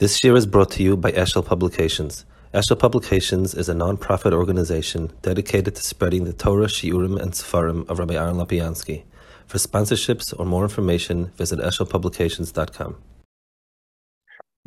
This 0.00 0.24
year 0.24 0.34
is 0.34 0.44
brought 0.44 0.72
to 0.72 0.82
you 0.82 0.96
by 0.96 1.12
Eshel 1.12 1.46
Publications. 1.46 2.24
Eshel 2.52 2.76
Publications 2.76 3.54
is 3.54 3.68
a 3.68 3.74
non-profit 3.74 4.32
organization 4.32 5.12
dedicated 5.22 5.76
to 5.76 5.82
spreading 5.84 6.24
the 6.24 6.32
Torah, 6.32 6.66
Shiurim, 6.66 7.16
and 7.22 7.30
Sefarim 7.30 7.88
of 7.88 8.00
Rabbi 8.00 8.14
Aaron 8.14 8.34
Lopiansky. 8.34 9.04
For 9.46 9.58
sponsorships 9.58 10.34
or 10.36 10.46
more 10.46 10.64
information, 10.64 11.26
visit 11.36 11.60
eshelpublications.com. 11.60 12.96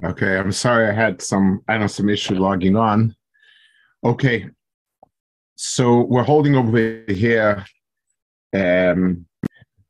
Okay, 0.05 0.37
I'm 0.37 0.53
sorry 0.53 0.87
I 0.87 0.93
had 0.93 1.21
some 1.21 1.61
I 1.67 1.77
know 1.77 1.87
some 1.87 2.07
issue 2.07 2.35
logging 2.35 2.77
on. 2.77 3.13
Okay, 4.05 4.47
so 5.55 6.03
we're 6.03 6.23
holding 6.23 6.55
over 6.55 7.03
here. 7.09 7.65
Um, 8.55 9.25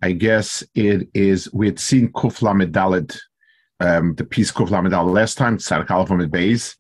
I 0.02 0.14
guess 0.14 0.64
it 0.74 1.10
is 1.14 1.54
we 1.54 1.68
had 1.68 1.78
seen 1.78 2.12
Kufla 2.14 2.56
Medalid 2.60 3.16
um, 3.80 4.16
the 4.16 4.24
Peace 4.24 4.52
Corps 4.52 4.68
Lamadal 4.68 5.14
last 5.14 5.38
time, 5.38 5.58
Tzaddik 5.58 5.92
Aleph 5.92 6.10
Beis. 6.32 6.76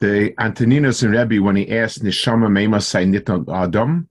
The 0.00 0.32
Antoninus 0.40 1.02
and 1.02 1.12
Rebbe, 1.12 1.42
when 1.42 1.56
he 1.56 1.70
asked 1.76 2.02
Nishama 2.02 2.48
Meima 2.48 2.82
Say 2.82 3.04
Nitno 3.04 3.46
Adam, 3.54 4.08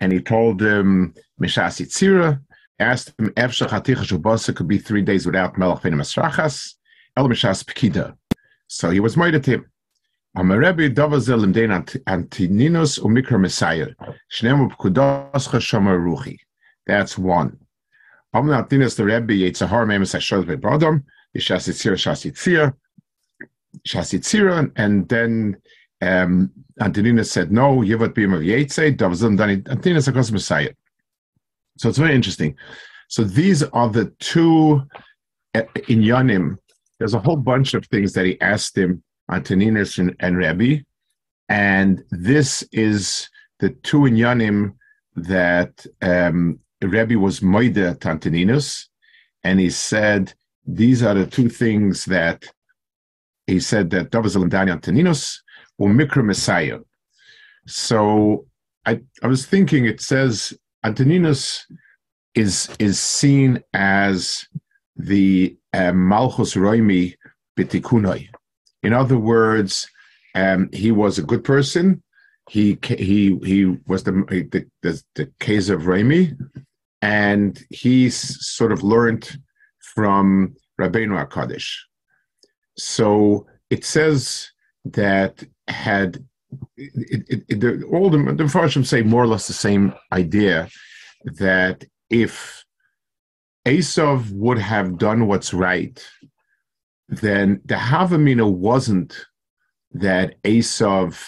and 0.00 0.12
he 0.12 0.20
told 0.20 0.60
him, 0.60 1.14
Mishas 1.40 1.80
Yitzira, 1.80 2.40
asked 2.80 3.14
him, 3.18 3.28
Efshach 3.30 3.68
Haticha 3.68 4.04
Shubasa 4.04 4.54
could 4.54 4.66
be 4.66 4.78
three 4.78 5.02
days 5.02 5.24
without 5.24 5.56
Melech 5.56 5.82
Venim 5.82 6.00
Asrachas, 6.00 6.74
El 7.16 7.28
Mishas 7.28 7.64
Pekida. 7.64 8.16
So 8.66 8.90
he 8.90 9.00
was 9.00 9.16
murdered 9.16 9.46
him. 9.46 9.70
Amarebi 10.36 10.92
Davazel 10.92 11.44
Imdein 11.44 12.02
Antoninus 12.06 12.98
Umikra 12.98 13.40
Messiah, 13.40 13.88
Shnemu 14.32 14.72
Pkudascha 14.72 15.60
Shomer 15.60 15.98
Ruchi. 15.98 16.38
That's 16.86 17.16
one. 17.16 17.58
Amnatinas 18.34 18.96
the 18.96 19.04
Rebbe 19.04 19.32
Yitzhahar 19.32 19.86
Memes 19.86 20.12
Hashod 20.12 20.44
Bebrodom, 20.46 21.04
Shasitzira, 21.36 21.94
Shasitzira, 21.94 22.74
Shasitzira, 23.86 24.70
and 24.76 25.08
then 25.08 25.56
um, 26.00 26.50
Antonina 26.80 27.24
said, 27.24 27.52
no, 27.52 27.78
Yivat 27.78 28.14
Bim 28.14 28.34
of 28.34 28.42
Yetze, 28.42 28.96
Davzim 28.96 29.36
Dani, 29.38 29.68
Antonina 29.68 30.00
Sakos 30.00 30.32
Messiah. 30.32 30.70
So 31.76 31.88
it's 31.88 31.98
very 31.98 32.14
interesting. 32.14 32.56
So 33.08 33.24
these 33.24 33.62
are 33.62 33.88
the 33.88 34.06
two 34.18 34.82
uh, 35.54 35.62
in 35.88 36.02
Yanim. 36.02 36.56
There's 36.98 37.14
a 37.14 37.20
whole 37.20 37.36
bunch 37.36 37.74
of 37.74 37.86
things 37.86 38.12
that 38.14 38.26
he 38.26 38.40
asked 38.40 38.76
him, 38.76 39.02
Antoninus 39.30 39.98
and, 39.98 40.16
and 40.20 40.36
Rebbe, 40.36 40.84
and 41.48 42.02
this 42.10 42.62
is 42.72 43.28
the 43.60 43.70
two 43.70 44.06
in 44.06 44.14
Yanim 44.14 44.74
that 45.16 45.86
um, 46.02 46.58
Rebbe 46.82 47.18
was 47.18 47.40
Moide 47.40 48.00
to 48.00 48.08
Antoninus, 48.08 48.88
and 49.44 49.58
he 49.58 49.70
said, 49.70 50.34
these 50.68 51.02
are 51.02 51.14
the 51.14 51.26
two 51.26 51.48
things 51.48 52.04
that 52.04 52.44
he 53.46 53.58
said 53.58 53.88
that 53.90 54.10
Davazel 54.10 54.42
and 54.42 54.50
Daniel 54.50 54.76
Antoninus 54.76 55.42
or 55.78 55.88
Mikra 55.88 56.22
Messiah. 56.22 56.78
So 57.66 58.46
I, 58.84 59.00
I 59.22 59.26
was 59.26 59.46
thinking 59.46 59.86
it 59.86 60.02
says 60.02 60.52
Antoninus 60.84 61.66
is 62.34 62.68
is 62.78 63.00
seen 63.00 63.62
as 63.72 64.46
the 64.96 65.56
uh, 65.72 65.92
Malchus 65.92 66.54
Roimi 66.54 67.14
Bitikunoi. 67.58 68.28
In 68.82 68.92
other 68.92 69.18
words, 69.18 69.88
um, 70.34 70.68
he 70.72 70.92
was 70.92 71.18
a 71.18 71.22
good 71.22 71.44
person. 71.44 72.02
He 72.50 72.78
he 72.82 73.38
he 73.42 73.76
was 73.86 74.04
the 74.04 74.12
the, 74.52 74.66
the, 74.82 75.02
the 75.14 75.32
case 75.40 75.70
of 75.70 75.82
Roimi, 75.82 76.36
and 77.00 77.58
he 77.70 78.10
sort 78.10 78.72
of 78.72 78.82
learned 78.82 79.38
from 79.98 80.54
Rabbeinu 80.80 81.26
HaKadosh. 81.26 81.70
So 82.76 83.48
it 83.68 83.84
says 83.84 84.48
that 84.84 85.42
had 85.66 86.24
it, 86.76 87.24
it, 87.28 87.44
it, 87.48 87.60
the, 87.60 87.82
all 87.92 88.08
the, 88.08 88.18
the 88.32 88.84
say 88.84 89.02
more 89.02 89.24
or 89.24 89.26
less 89.26 89.48
the 89.48 89.52
same 89.52 89.92
idea 90.12 90.68
that 91.24 91.84
if 92.10 92.64
Esav 93.66 94.30
would 94.30 94.58
have 94.58 94.98
done 94.98 95.26
what's 95.26 95.52
right, 95.52 96.00
then 97.08 97.60
the 97.64 97.74
Havamina 97.74 98.48
wasn't 98.48 99.26
that 99.90 100.40
Esav 100.44 101.20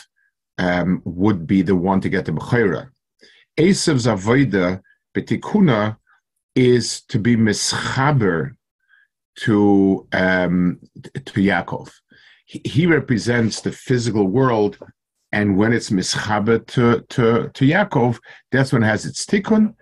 um, 0.59 1.03
would 1.05 1.45
be 1.45 1.63
the 1.63 1.75
one 1.75 2.01
to 2.03 2.09
get 2.09 2.25
the 2.25 2.31
Bechira. 2.31 2.89
Esav's 3.59 4.07
Avoida, 4.07 4.81
Betikuna, 5.13 5.97
is 6.55 7.01
to 7.09 7.19
be 7.19 7.35
mischaber 7.35 8.55
to 9.37 10.07
um, 10.13 10.79
to 11.03 11.41
Yaakov. 11.41 11.91
He, 12.45 12.61
he, 12.65 12.87
represents 12.87 13.61
the 13.61 13.73
physical 13.73 14.27
world, 14.27 14.79
and 15.33 15.57
when 15.57 15.73
it's 15.73 15.91
mischaber 15.91 16.67
to, 16.69 17.05
to, 17.11 17.49
to 17.55 17.65
Yaakov, 17.65 18.19
that's 18.51 18.73
when 18.73 18.83
it 18.83 18.87
has 18.87 19.07
its 19.07 19.25
tikkun. 19.25 19.75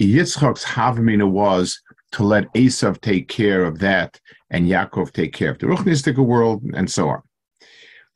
Yitzchak's 0.00 0.64
havamina 0.64 1.28
was 1.28 1.80
to 2.12 2.24
let 2.24 2.52
Esav 2.54 3.00
take 3.00 3.28
care 3.28 3.64
of 3.64 3.78
that, 3.78 4.20
and 4.50 4.66
Yaakov 4.66 5.12
take 5.12 5.32
care 5.32 5.50
of 5.50 5.58
the 5.58 5.66
ruchnistic 5.66 6.16
world, 6.18 6.62
and 6.74 6.90
so 6.90 7.08
on. 7.08 7.22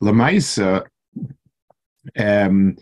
Lamaisa, 0.03 0.85
um, 2.17 2.75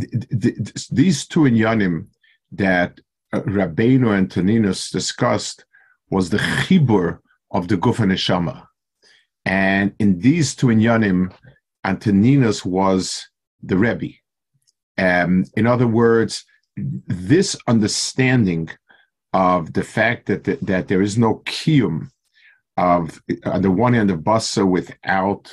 th- 0.00 0.40
th- 0.40 0.88
these 0.90 1.26
two 1.26 1.40
inyanim 1.40 2.06
that 2.52 3.00
uh, 3.32 3.40
Rabbeinu 3.40 4.16
and 4.16 4.28
Toninus 4.28 4.90
discussed 4.90 5.64
was 6.10 6.30
the 6.30 6.38
chibur 6.38 7.18
of 7.50 7.68
the 7.68 7.76
Guf 7.76 8.00
and 8.00 8.12
Neshama. 8.12 8.66
And 9.44 9.94
in 9.98 10.18
these 10.18 10.54
two 10.54 10.66
inyanim, 10.66 11.32
Antoninus 11.84 12.64
was 12.64 13.28
the 13.62 13.78
Rebbe. 13.78 14.14
Um, 14.98 15.44
in 15.56 15.66
other 15.66 15.86
words, 15.86 16.44
this 16.76 17.56
understanding 17.66 18.68
of 19.32 19.72
the 19.72 19.84
fact 19.84 20.26
that 20.26 20.44
the, 20.44 20.58
that 20.62 20.88
there 20.88 21.02
is 21.02 21.18
no 21.18 21.42
kiyum 21.46 22.10
of 22.76 23.20
on 23.44 23.62
the 23.62 23.70
one 23.70 23.94
hand 23.94 24.10
of 24.10 24.20
basa 24.20 24.68
without 24.68 25.52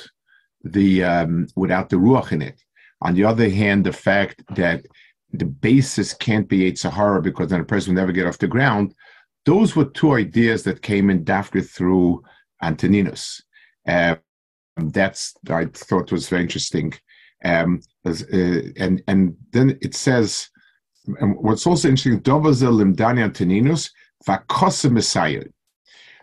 the 0.62 1.04
um, 1.04 1.46
without 1.56 1.88
the 1.88 1.96
ruach 1.96 2.32
in 2.32 2.42
it. 2.42 2.60
On 3.02 3.14
the 3.14 3.24
other 3.24 3.48
hand, 3.48 3.84
the 3.84 3.92
fact 3.92 4.42
that 4.54 4.86
the 5.32 5.44
basis 5.44 6.14
can't 6.14 6.48
be 6.48 6.74
Sahara 6.74 7.20
because 7.20 7.50
then 7.50 7.60
a 7.60 7.64
person 7.64 7.94
will 7.94 8.00
never 8.00 8.12
get 8.12 8.26
off 8.26 8.38
the 8.38 8.46
ground. 8.46 8.94
Those 9.46 9.76
were 9.76 9.86
two 9.86 10.12
ideas 10.12 10.64
that 10.64 10.82
came 10.82 11.08
in 11.08 11.24
Dafka 11.24 11.68
through 11.68 12.22
Antoninus. 12.62 13.42
Uh, 13.86 14.16
that's 14.76 15.34
I 15.48 15.66
thought 15.66 16.12
was 16.12 16.28
very 16.28 16.42
interesting. 16.42 16.92
Um, 17.44 17.80
uh, 18.04 18.12
and 18.76 19.02
and 19.06 19.36
then 19.52 19.78
it 19.80 19.94
says, 19.94 20.48
and 21.20 21.36
what's 21.36 21.66
also 21.66 21.88
interesting, 21.88 22.20
Dovazel 22.20 22.82
Limdani 22.82 23.22
Antoninus 23.22 23.90
Vakosa 24.26 24.90
Messiah. 24.90 25.44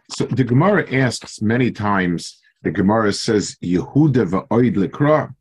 So 0.09 0.25
the 0.25 0.43
Gemara 0.43 0.91
asks 0.93 1.41
many 1.41 1.71
times. 1.71 2.39
The 2.63 2.71
Gemara 2.71 3.13
says 3.13 3.57
Yehuda 3.63 4.29
va'oid 4.29 4.75
lekra. 4.75 5.33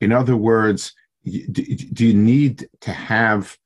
In 0.00 0.12
other 0.12 0.36
words, 0.36 0.92
do 1.24 2.06
you 2.06 2.14
need 2.14 2.68
to 2.80 2.92
have 2.92 3.56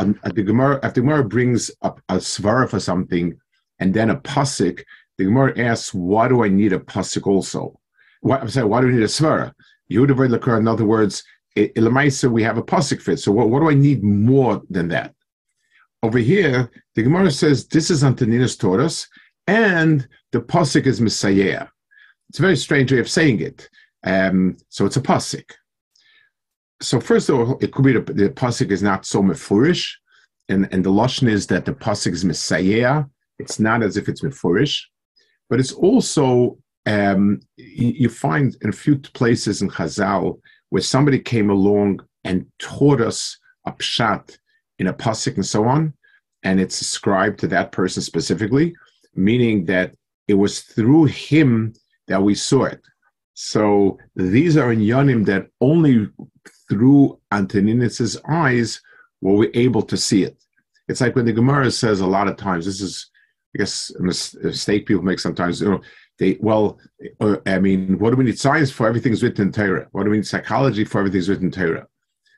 um, 0.00 0.18
the 0.34 0.42
Gemara, 0.42 0.80
if 0.82 0.94
the 0.94 1.02
Gemara 1.02 1.24
brings 1.24 1.70
up 1.82 2.00
a 2.08 2.16
svara 2.16 2.68
for 2.68 2.80
something 2.80 3.38
and 3.78 3.92
then 3.92 4.10
a 4.10 4.16
pasuk, 4.16 4.82
the 5.18 5.24
Gemara 5.24 5.58
asks, 5.58 5.92
why 5.92 6.28
do 6.28 6.42
I 6.42 6.48
need 6.48 6.72
a 6.72 6.78
pasuk 6.78 7.26
also? 7.26 7.78
Why, 8.22 8.38
I'm 8.38 8.48
sorry, 8.48 8.66
why 8.66 8.80
do 8.80 8.88
I 8.88 8.92
need 8.92 9.02
a 9.02 9.06
svara? 9.06 9.52
Yehuda 9.90 10.58
in 10.58 10.68
other 10.68 10.86
words, 10.86 11.22
Ilamaisa, 11.56 12.30
we 12.30 12.42
have 12.42 12.58
a 12.58 12.62
pasuk 12.62 13.02
fit. 13.02 13.18
So 13.18 13.32
what, 13.32 13.50
what, 13.50 13.60
do 13.60 13.68
I 13.68 13.74
need 13.74 14.02
more 14.02 14.62
than 14.70 14.88
that? 14.88 15.14
Over 16.02 16.18
here, 16.18 16.70
the 16.94 17.02
Gemara 17.02 17.30
says 17.30 17.66
this 17.66 17.90
is 17.90 18.02
Antoninus 18.02 18.56
taught 18.56 18.80
us, 18.80 19.06
and 19.46 20.08
the 20.32 20.40
pasuk 20.40 20.86
is 20.86 21.00
Messiah. 21.00 21.66
It's 22.30 22.38
a 22.38 22.42
very 22.42 22.56
strange 22.56 22.92
way 22.92 23.00
of 23.00 23.10
saying 23.10 23.40
it. 23.40 23.68
Um, 24.04 24.56
so 24.70 24.86
it's 24.86 24.96
a 24.96 25.02
pasuk 25.02 25.44
so 26.80 27.00
first 27.00 27.28
of 27.28 27.38
all, 27.38 27.58
it 27.60 27.72
could 27.72 27.84
be 27.84 27.92
the, 27.92 28.00
the 28.00 28.30
pasuk 28.30 28.70
is 28.70 28.82
not 28.82 29.04
so 29.04 29.22
mefurish, 29.22 29.92
and 30.50 30.68
and 30.72 30.84
the 30.84 30.90
lashon 30.90 31.28
is 31.28 31.46
that 31.46 31.64
the 31.64 31.72
pasuk 31.72 32.12
is 32.12 32.24
messiah. 32.24 33.04
It's 33.38 33.58
not 33.58 33.82
as 33.82 33.96
if 33.96 34.08
it's 34.08 34.22
mefurish, 34.22 34.82
but 35.48 35.60
it's 35.60 35.72
also 35.72 36.58
um, 36.86 37.40
you, 37.56 38.08
find 38.08 38.56
in 38.62 38.70
a 38.70 38.72
few 38.72 38.98
places 38.98 39.62
in 39.62 39.70
Chazal 39.70 40.38
where 40.70 40.82
somebody 40.82 41.18
came 41.18 41.50
along 41.50 42.00
and 42.24 42.46
taught 42.58 43.00
us 43.00 43.38
a 43.66 43.72
pshat 43.72 44.38
in 44.78 44.86
a 44.86 44.92
pasuk 44.92 45.34
and 45.36 45.46
so 45.46 45.64
on, 45.64 45.94
and 46.42 46.60
it's 46.60 46.80
ascribed 46.80 47.38
to 47.40 47.48
that 47.48 47.72
person 47.72 48.02
specifically, 48.02 48.74
meaning 49.14 49.64
that 49.66 49.94
it 50.28 50.34
was 50.34 50.60
through 50.60 51.04
him 51.04 51.74
that 52.08 52.22
we 52.22 52.34
saw 52.34 52.64
it. 52.64 52.80
So 53.34 53.98
these 54.16 54.56
are 54.56 54.72
in 54.72 54.80
Yonim 54.80 55.24
that 55.26 55.48
only 55.60 56.08
through 56.68 57.18
Antoninus's 57.32 58.18
eyes 58.28 58.80
were 59.20 59.34
we 59.34 59.48
able 59.54 59.82
to 59.82 59.96
see 59.96 60.22
it. 60.24 60.36
It's 60.88 61.00
like 61.00 61.14
when 61.14 61.26
the 61.26 61.32
Gemara 61.32 61.70
says 61.70 62.00
a 62.00 62.06
lot 62.06 62.28
of 62.28 62.36
times, 62.36 62.64
this 62.66 62.80
is, 62.80 63.10
I 63.54 63.58
guess, 63.58 63.90
a 63.98 64.02
mistake 64.02 64.86
people 64.86 65.02
make 65.02 65.20
sometimes, 65.20 65.60
you 65.60 65.70
know, 65.70 65.80
They 66.18 66.36
well, 66.40 66.78
uh, 67.20 67.36
I 67.46 67.58
mean, 67.58 67.98
what 67.98 68.10
do 68.10 68.16
we 68.16 68.24
need 68.24 68.38
science 68.38 68.70
for? 68.70 68.86
Everything's 68.86 69.22
written 69.22 69.46
in 69.46 69.52
Torah. 69.52 69.88
What 69.92 70.04
do 70.04 70.10
we 70.10 70.18
need 70.18 70.26
psychology 70.26 70.84
for? 70.84 70.98
Everything's 70.98 71.28
written 71.28 71.46
in 71.46 71.52
Torah. 71.52 71.86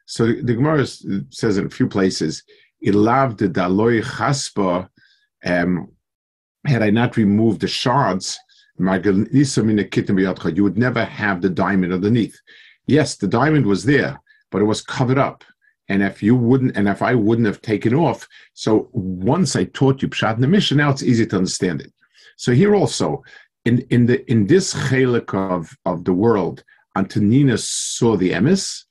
So 0.06 0.26
the, 0.26 0.40
the 0.42 0.54
Gemara 0.54 0.86
says 1.40 1.58
in 1.58 1.66
a 1.66 1.70
few 1.78 1.88
places, 1.88 2.42
"Ilav 2.88 3.36
de 3.38 3.48
daloi 3.48 4.02
chaspa." 4.02 4.88
Um, 5.44 5.90
had 6.64 6.82
I 6.82 6.90
not 6.90 7.16
removed 7.16 7.60
the 7.60 7.66
shards, 7.66 8.38
you 8.78 10.62
would 10.64 10.78
never 10.86 11.04
have 11.04 11.42
the 11.42 11.50
diamond 11.64 11.92
underneath. 11.92 12.40
Yes, 12.86 13.16
the 13.16 13.26
diamond 13.26 13.66
was 13.66 13.84
there, 13.84 14.20
but 14.50 14.62
it 14.62 14.66
was 14.66 14.80
covered 14.82 15.18
up. 15.18 15.44
And 15.92 16.02
if 16.02 16.22
you 16.22 16.34
wouldn't, 16.34 16.74
and 16.74 16.88
if 16.88 17.02
I 17.02 17.14
wouldn't 17.14 17.46
have 17.46 17.60
taken 17.60 17.92
off, 17.92 18.26
so 18.54 18.88
once 18.92 19.54
I 19.56 19.64
taught 19.64 20.00
you 20.00 20.08
Pshat 20.08 20.36
in 20.36 20.40
the 20.40 20.48
mission, 20.48 20.78
now 20.78 20.88
it's 20.88 21.02
easy 21.02 21.26
to 21.26 21.36
understand 21.36 21.82
it. 21.82 21.92
So 22.38 22.52
here 22.52 22.74
also, 22.74 23.22
in 23.66 23.80
in 23.90 24.06
the 24.06 24.18
in 24.32 24.46
this 24.46 24.72
chelik 24.72 25.34
of 25.34 25.70
of 25.84 26.04
the 26.04 26.14
world, 26.14 26.64
Antonina 26.96 27.58
saw 27.58 28.16
the 28.16 28.30
emes. 28.30 28.84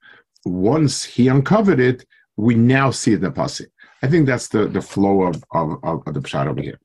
Once 0.45 1.03
he 1.03 1.27
uncovered 1.27 1.80
it, 1.80 2.06
we 2.38 2.53
now 2.53 2.92
see 2.92 3.13
it 3.13 3.15
in 3.15 3.21
the 3.21 3.31
pasuk. 3.31 3.69
I 4.04 4.07
think 4.07 4.27
that's 4.27 4.50
the 4.50 4.68
the 4.68 4.81
flow 4.94 5.24
of 5.24 5.44
of, 5.51 5.68
of 5.83 6.13
the 6.13 6.21
Pshat 6.21 6.45
over 6.45 6.62
here. 6.62 6.80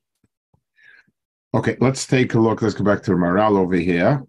Okay, 1.53 1.77
let's 1.79 2.07
take 2.07 2.33
a 2.33 2.39
look. 2.39 2.63
Let's 2.63 2.73
go 2.73 2.83
back 2.83 3.03
to 3.03 3.11
Maharal 3.11 3.59
over 3.59 3.75
here. 3.75 4.23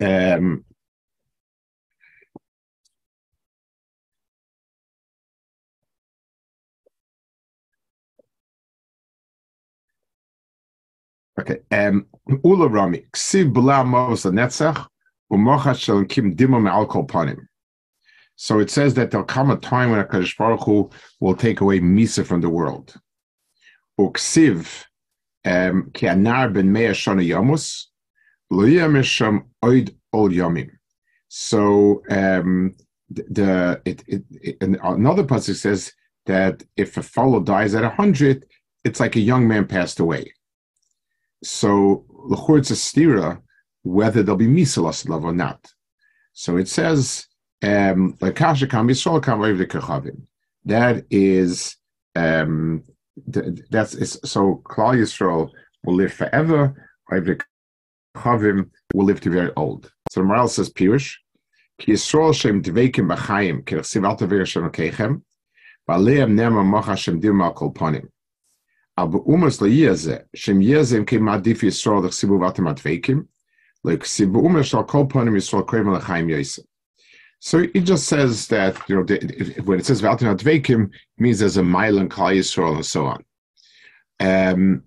Um, 0.00 0.64
Okay. 11.40 11.58
Ksiv 13.12 13.52
Umocha 15.32 15.78
Shalom 15.78 16.06
Kim 16.06 16.36
Panim. 16.36 17.46
So 18.36 18.58
it 18.58 18.70
says 18.70 18.94
that 18.94 19.10
there'll 19.10 19.26
come 19.26 19.50
a 19.50 19.56
time 19.56 19.90
when 19.90 20.04
HaKadosh 20.04 20.36
Baruch 20.36 20.64
Hu 20.64 20.90
will 21.20 21.36
take 21.36 21.60
away 21.60 21.80
Misa 21.80 22.24
from 22.26 22.40
the 22.40 22.48
world. 22.48 22.94
Uksiv, 23.98 24.84
Ki 25.44 26.06
Anar 26.06 26.52
Ben 26.52 26.72
Mea 26.72 26.88
Shana 26.88 27.26
Lo 28.50 28.64
Oid 29.64 29.94
Ol 30.12 30.30
So 31.28 32.02
um, 32.10 32.74
the, 33.08 33.80
it, 33.84 34.02
it, 34.06 34.24
it, 34.30 34.56
another 34.60 35.24
passage 35.24 35.58
says 35.58 35.92
that 36.26 36.62
if 36.76 36.96
a 36.96 37.02
fellow 37.02 37.40
dies 37.40 37.74
at 37.74 37.82
100, 37.82 38.46
it's 38.84 39.00
like 39.00 39.16
a 39.16 39.20
young 39.20 39.46
man 39.46 39.66
passed 39.66 40.00
away. 40.00 40.32
So 41.44 42.04
l'chor's 42.08 42.70
a 42.70 42.74
stira 42.74 43.40
whether 43.82 44.22
there'll 44.22 44.38
be 44.38 44.46
misalas 44.46 45.08
love 45.08 45.24
or 45.24 45.32
not. 45.32 45.72
So 46.32 46.56
it 46.56 46.68
says 46.68 47.26
um, 47.62 48.16
That 48.20 48.38
is 51.10 51.76
um, 52.16 52.84
that's 53.70 54.30
so 54.30 54.62
Klal 54.64 54.96
Yisrael 54.96 55.50
will 55.84 55.94
live 55.94 56.12
forever. 56.12 56.90
Chavim 58.16 58.70
will 58.94 59.04
live 59.04 59.20
to 59.20 59.30
very 59.30 59.52
old. 59.56 59.92
So 60.10 60.20
the 60.20 60.26
Maharal 60.26 60.48
says 60.48 60.70
Pirush, 60.70 61.14
Yisrael 61.80 62.34
Shem 62.34 62.62
Dveikim 62.62 63.14
B'Chaim 63.14 63.66
Ki 63.66 63.76
Rechsiv 63.76 64.06
Al 64.06 64.16
Tavir 64.16 64.46
Shem 64.46 64.70
Keichem 64.70 65.22
Ba'aleim 65.88 66.32
Nema 66.32 66.64
Mocha 66.64 66.96
Shem 66.96 67.20
So 77.40 77.58
it 77.58 77.80
just 77.80 78.06
says 78.06 78.48
that 78.48 78.78
you 78.88 78.96
know 78.96 79.02
when 79.64 79.78
it 79.78 79.86
says 79.86 80.00
Valtin 80.00 80.34
Advekim 80.34 80.90
means 81.18 81.38
there's 81.38 81.58
a 81.58 81.62
mile 81.62 81.98
in 81.98 82.08
Klal 82.08 82.36
Yisrael 82.36 82.76
and 82.76 82.86
so 82.86 83.06
on. 83.06 83.24
Um, 84.20 84.84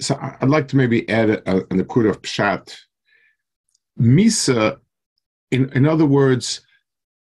so 0.00 0.18
I'd 0.20 0.48
like 0.48 0.66
to 0.68 0.76
maybe 0.76 1.08
add 1.08 1.30
a, 1.30 1.56
a, 1.58 1.78
a 1.78 1.84
quote 1.84 2.06
of 2.06 2.22
Pshat. 2.22 2.76
Misa, 4.00 4.78
in 5.50 5.70
in 5.70 5.86
other 5.86 6.06
words, 6.06 6.62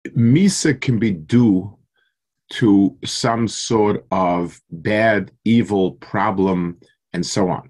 Misa 0.07 0.79
can 0.79 0.97
be 0.97 1.11
due 1.11 1.77
to 2.51 2.97
some 3.05 3.47
sort 3.47 4.05
of 4.11 4.59
bad, 4.71 5.31
evil 5.45 5.93
problem, 5.93 6.79
and 7.13 7.25
so 7.25 7.49
on. 7.49 7.69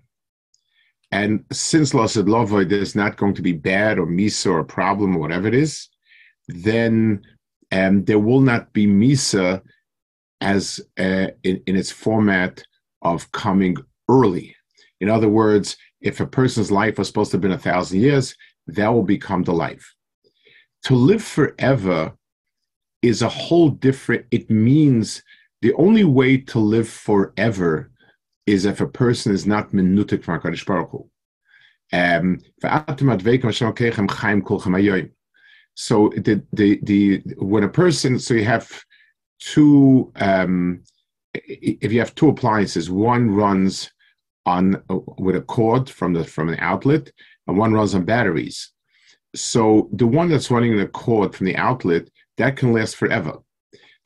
And 1.12 1.44
since 1.52 1.94
Lasad 1.94 2.28
Lovoy, 2.28 2.70
there's 2.70 2.96
not 2.96 3.18
going 3.18 3.34
to 3.34 3.42
be 3.42 3.54
bad 3.54 3.98
or 3.98 4.06
Misa 4.06 4.52
or 4.52 4.64
problem 4.64 5.16
or 5.16 5.20
whatever 5.20 5.48
it 5.48 5.56
is, 5.56 5.90
then 6.48 7.22
um, 7.72 8.06
there 8.06 8.20
will 8.20 8.42
not 8.42 8.72
be 8.74 8.86
Misa 8.86 9.62
as 10.42 10.80
uh, 11.00 11.28
in, 11.44 11.62
in 11.66 11.76
its 11.76 11.92
format 11.92 12.64
of 13.02 13.32
coming 13.32 13.76
early. 14.08 14.56
In 15.02 15.10
other 15.10 15.30
words, 15.30 15.78
if 16.02 16.20
a 16.20 16.28
person's 16.28 16.72
life 16.72 16.98
was 16.98 17.08
supposed 17.08 17.32
to 17.32 17.36
have 17.36 17.42
been 17.42 17.52
a 17.52 17.58
thousand 17.58 18.00
years, 18.00 18.36
that 18.68 18.90
will 18.90 19.04
become 19.04 19.44
the 19.44 19.54
life. 19.54 19.96
To 20.84 20.96
live 20.96 21.24
forever 21.24 22.14
is 23.02 23.22
a 23.22 23.30
whole 23.30 23.70
different, 23.70 24.26
it 24.32 24.50
means 24.50 25.24
the 25.62 25.74
only 25.74 26.04
way 26.04 26.38
to 26.38 26.60
live 26.60 26.88
forever 26.88 27.92
is 28.46 28.66
if 28.66 28.82
a 28.82 28.88
person 28.88 29.34
is 29.34 29.46
not 29.46 29.72
minutik 29.72 30.24
from 30.24 30.40
HaKadosh 30.40 30.66
Baruch 30.66 30.90
Hu. 30.92 31.10
Um, 31.92 32.40
so 35.76 36.12
the 36.16 36.44
the 36.54 36.80
the 36.84 37.24
when 37.38 37.64
a 37.64 37.70
person 37.70 38.20
so 38.20 38.34
you 38.34 38.46
have 38.46 38.70
two 39.40 40.12
um, 40.16 40.84
if 41.34 41.92
you 41.92 42.00
have 42.00 42.16
two 42.16 42.30
appliances, 42.30 42.90
one 42.90 43.32
runs 43.32 43.92
on 44.46 44.84
with 45.18 45.36
a 45.36 45.42
cord 45.42 45.90
from 45.90 46.14
the 46.14 46.24
from 46.24 46.50
an 46.50 46.60
outlet, 46.60 47.12
and 47.48 47.58
one 47.58 47.74
runs 47.74 47.96
on 47.96 48.04
batteries. 48.04 48.72
So 49.36 49.90
the 49.94 50.08
one 50.08 50.30
that's 50.30 50.52
running 50.52 50.72
in 50.72 50.80
the 50.80 50.88
cord 50.88 51.36
from 51.36 51.46
the 51.46 51.56
outlet 51.56 52.10
that 52.40 52.58
can 52.58 52.74
last 52.74 52.96
forever. 52.96 53.34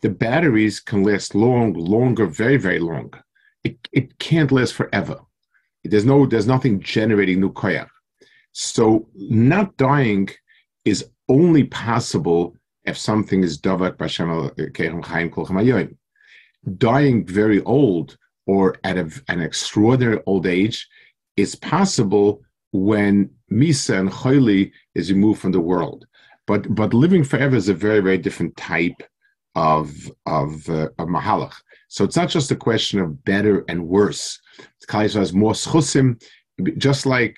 The 0.02 0.10
batteries 0.10 0.80
can 0.82 1.04
last 1.04 1.34
long, 1.34 1.74
longer, 1.74 2.26
very 2.26 2.58
very 2.58 2.80
long. 2.80 3.14
It 3.64 3.78
it 3.92 4.20
can't 4.20 4.52
last 4.52 4.74
forever. 4.74 5.18
There's 5.84 6.06
no 6.06 6.26
there's 6.26 6.48
nothing 6.56 6.82
generating 6.82 7.40
new 7.40 7.54
koyach. 7.54 7.90
So 8.52 9.08
not 9.16 9.78
dying 9.78 10.30
is 10.84 11.06
only 11.30 11.64
possible 11.64 12.56
if 12.84 12.98
something 12.98 13.44
is 13.44 13.60
davak 13.60 13.98
b'Hashem 13.98 14.30
uh, 15.90 15.94
Dying 16.78 17.26
very 17.26 17.62
old 17.64 18.18
or 18.46 18.78
at 18.84 18.98
a, 18.98 19.10
an 19.30 19.40
extraordinary 19.42 20.20
old 20.26 20.46
age 20.46 20.88
is 21.38 21.56
possible 21.56 22.42
when 22.72 23.30
misa 23.52 24.00
and 24.00 24.12
chayli 24.12 24.72
is 24.96 25.12
removed 25.12 25.40
from 25.40 25.52
the 25.52 25.62
world. 25.62 26.06
But 26.46 26.74
but 26.74 26.94
living 26.94 27.24
forever 27.24 27.56
is 27.56 27.70
a 27.70 27.74
very 27.74 28.00
very 28.00 28.18
different 28.18 28.56
type 28.58 29.02
of 29.56 30.12
of, 30.26 30.68
uh, 30.70 30.90
of 30.98 31.08
mahalach. 31.08 31.54
So 31.88 32.04
it's 32.04 32.16
not 32.16 32.30
just 32.30 32.52
a 32.52 32.56
question 32.56 33.00
of 33.00 33.24
better 33.24 33.64
and 33.70 33.88
worse. 33.88 34.40
Kaiser 34.88 35.20
has 35.20 35.34
more 35.34 35.54
schusim, 35.54 36.22
just 36.78 37.06
like 37.06 37.38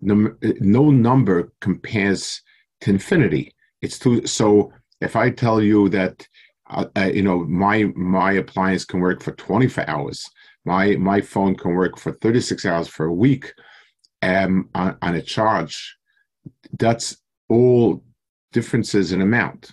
no, 0.00 0.34
no 0.60 0.90
number 0.90 1.52
compares 1.60 2.42
to 2.82 2.90
infinity. 2.90 3.54
It's 3.80 3.98
too 3.98 4.26
so. 4.26 4.72
If 5.00 5.16
I 5.16 5.30
tell 5.30 5.60
you 5.60 5.88
that, 5.90 6.26
uh, 6.70 6.86
uh, 6.96 7.10
you 7.12 7.22
know, 7.22 7.44
my 7.44 7.84
my 7.96 8.32
appliance 8.32 8.84
can 8.84 9.00
work 9.00 9.22
for 9.22 9.32
24 9.32 9.88
hours, 9.88 10.28
my 10.64 10.96
my 10.96 11.20
phone 11.20 11.54
can 11.54 11.74
work 11.74 11.98
for 11.98 12.12
36 12.12 12.64
hours 12.64 12.88
for 12.88 13.06
a 13.06 13.12
week, 13.12 13.52
um, 14.22 14.68
on, 14.74 14.96
on 15.02 15.14
a 15.14 15.22
charge, 15.22 15.96
that's 16.78 17.16
all 17.48 18.02
differences 18.54 19.12
in 19.12 19.20
amount. 19.20 19.72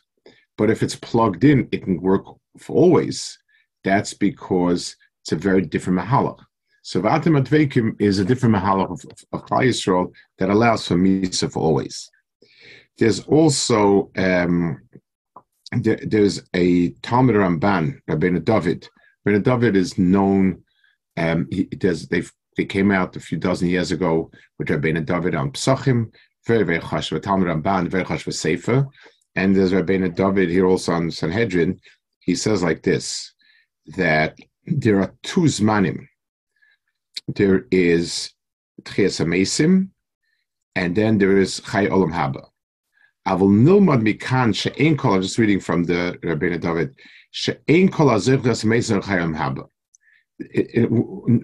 But 0.57 0.69
if 0.69 0.83
it's 0.83 0.95
plugged 0.95 1.43
in, 1.45 1.69
it 1.71 1.83
can 1.83 2.01
work 2.01 2.25
for 2.57 2.75
always. 2.75 3.37
That's 3.85 4.13
because 4.13 4.97
it's 5.21 5.31
a 5.31 5.37
very 5.37 5.61
different 5.61 5.99
mahalach. 5.99 6.39
So 6.83 7.01
Vatim 7.01 7.39
Advekim 7.41 7.95
is 8.01 8.19
a 8.19 8.25
different 8.25 8.55
mahalach 8.55 8.91
of, 8.91 9.01
of, 9.33 9.45
Yisrael 9.45 10.11
that 10.39 10.49
allows 10.49 10.87
for 10.87 10.95
Misa 10.95 11.49
for 11.51 11.59
always. 11.59 12.09
There's 12.97 13.21
also 13.21 14.11
um, 14.17 14.81
there, 15.71 15.99
there's 16.03 16.41
a 16.55 16.89
Talmud 17.01 17.35
Ramban, 17.35 18.01
Rabbeinu 18.09 18.43
David. 18.43 18.87
Rabbeinu 19.25 19.43
David 19.43 19.75
is 19.75 19.97
known. 19.97 20.63
Um, 21.17 21.47
he, 21.51 21.69
they 22.57 22.65
came 22.65 22.91
out 22.91 23.15
a 23.15 23.19
few 23.19 23.37
dozen 23.37 23.69
years 23.69 23.91
ago 23.91 24.31
with 24.57 24.67
Rabbeinu 24.67 25.05
David 25.05 25.35
on 25.35 25.51
Psachim, 25.51 26.11
very 26.47 26.63
very 26.63 26.79
chash 26.79 27.11
with 27.11 27.23
Talmud 27.23 27.47
Ramban, 27.47 27.87
very 27.87 28.03
chash 28.03 28.25
with 28.25 28.35
Sefer, 28.35 28.87
and 29.35 29.55
there's 29.55 29.71
Rabbeinu 29.71 30.15
David 30.15 30.49
here 30.49 30.65
also 30.65 30.93
on 30.93 31.11
Sanhedrin. 31.11 31.79
He 32.19 32.35
says 32.35 32.63
like 32.63 32.83
this 32.83 33.33
that 33.95 34.37
there 34.65 35.01
are 35.01 35.13
two 35.23 35.41
zmanim. 35.41 36.07
There 37.27 37.65
is 37.71 38.31
Tchias 38.83 39.23
Amesim, 39.23 39.89
and 40.75 40.95
then 40.95 41.17
there 41.17 41.37
is 41.37 41.61
Chai 41.61 41.87
Olam 41.87 42.11
Haba. 42.13 42.47
I 43.25 43.33
Avol 43.33 43.51
nilmad 43.51 44.01
mikan 44.01 44.55
she'ein 44.55 44.97
kol, 44.97 45.13
I'm 45.13 45.21
just 45.21 45.37
reading 45.37 45.59
from 45.59 45.83
the 45.83 46.17
Rabbeinu 46.23 46.59
David, 46.59 46.95
she'ein 47.31 47.89
kol 47.89 48.07
azirchas 48.07 48.65
Amesim 48.65 49.03
Chai 49.03 49.17
Olam 49.17 49.35
Haba. 49.35 49.67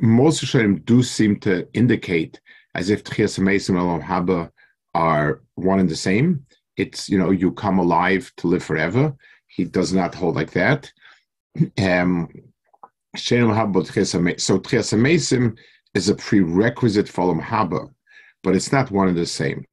Most 0.02 0.44
Rishonim 0.44 0.84
do 0.86 1.04
seem 1.04 1.40
to 1.42 1.68
indicate 1.74 2.40
as 2.74 2.90
if 2.90 3.04
Tchias 3.04 3.40
Amesim 3.40 3.76
Olam 3.76 4.04
Haba 4.04 4.52
are 4.94 5.42
one 5.56 5.80
and 5.80 5.90
the 5.90 5.96
same. 5.96 6.46
It's, 6.76 7.10
you 7.10 7.18
know, 7.18 7.32
you 7.32 7.52
come 7.52 7.80
alive 7.80 8.32
to 8.38 8.48
live 8.48 8.64
forever. 8.64 9.16
He 9.48 9.64
does 9.64 9.94
not 9.94 10.16
hold 10.16 10.36
like 10.36 10.52
that. 10.52 10.92
Um, 11.80 12.30
so 13.16 13.24
tchiasamaisim 13.24 15.58
is 15.96 16.10
a 16.10 16.16
prerequisite 16.16 17.10
for 17.10 17.26
Olam 17.26 17.42
Haba, 17.42 17.90
but 18.44 18.56
it's 18.56 18.72
not 18.72 18.92
one 18.92 19.08
and 19.08 19.18
the 19.18 19.26
same. 19.26 19.66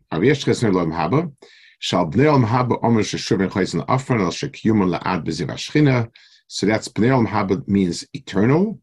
So 6.46 6.66
that's 6.66 6.88
Bnei 6.88 7.26
Haba 7.26 7.68
means 7.68 8.06
eternal, 8.14 8.80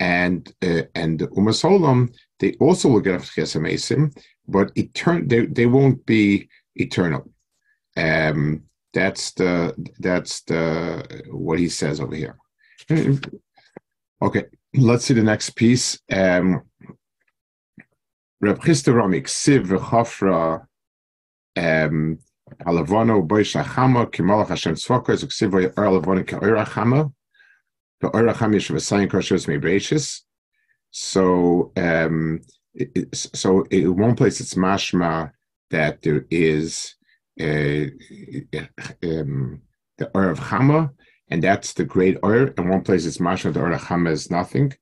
and 0.00 0.52
uh, 0.62 0.82
and 0.94 1.20
Umasolam 1.20 2.14
they 2.38 2.52
also 2.60 2.88
will 2.88 3.00
get 3.00 3.20
Mesim, 3.20 4.14
but 4.48 4.74
etern- 4.74 5.28
they, 5.28 5.46
they 5.46 5.66
won't 5.66 6.04
be 6.06 6.48
eternal. 6.74 7.30
Um, 7.96 8.64
that's 8.92 9.32
the 9.32 9.74
that's 9.98 10.42
the 10.42 11.24
what 11.30 11.58
he 11.58 11.68
says 11.68 12.00
over 12.00 12.14
here. 12.14 12.38
Okay, 14.22 14.44
let's 14.74 15.04
see 15.04 15.14
the 15.14 15.22
next 15.22 15.50
piece. 15.50 16.00
Um, 16.10 16.62
Reb 18.40 18.60
Chisda 18.60 18.92
Ramik 18.94 19.24
Siv 19.24 19.66
v'Chafra 19.66 20.60
um, 21.56 22.18
Alavano 22.66 23.26
Boish 23.26 23.60
Achama 23.62 24.10
Kimalach 24.10 24.48
Hashem 24.48 24.74
Tzvaka 24.74 25.16
Zuksiv 25.16 25.52
Or 25.54 25.70
Alavano 25.84 26.26
Ka'ir 26.26 26.56
Achama 26.56 27.12
The 28.00 28.08
Or 28.08 28.22
Achama 28.24 28.56
Yeshiva 28.56 28.80
Sayin 28.80 29.08
Koshos 29.08 29.46
Meibreishis 29.46 30.20
So 30.90 31.72
um, 31.76 32.40
it, 32.76 33.16
so 33.16 33.62
in 33.70 33.96
one 33.96 34.14
place 34.14 34.40
it's 34.40 34.54
mashma 34.54 35.32
that 35.70 36.02
there 36.02 36.26
is 36.30 36.94
uh, 37.40 37.86
um, 39.02 39.62
the 39.98 40.10
Ur 40.14 40.30
of 40.30 40.40
Chama, 40.40 40.90
and 41.30 41.42
that's 41.42 41.72
the 41.72 41.84
great 41.84 42.18
Ur. 42.24 42.48
In 42.58 42.68
one 42.68 42.82
place 42.82 43.06
it's 43.06 43.18
mashma 43.18 43.52
the 43.52 43.60
Ur 43.60 43.72
of 43.72 43.80
Chama 43.82 44.10
is 44.10 44.30
nothing. 44.30 44.72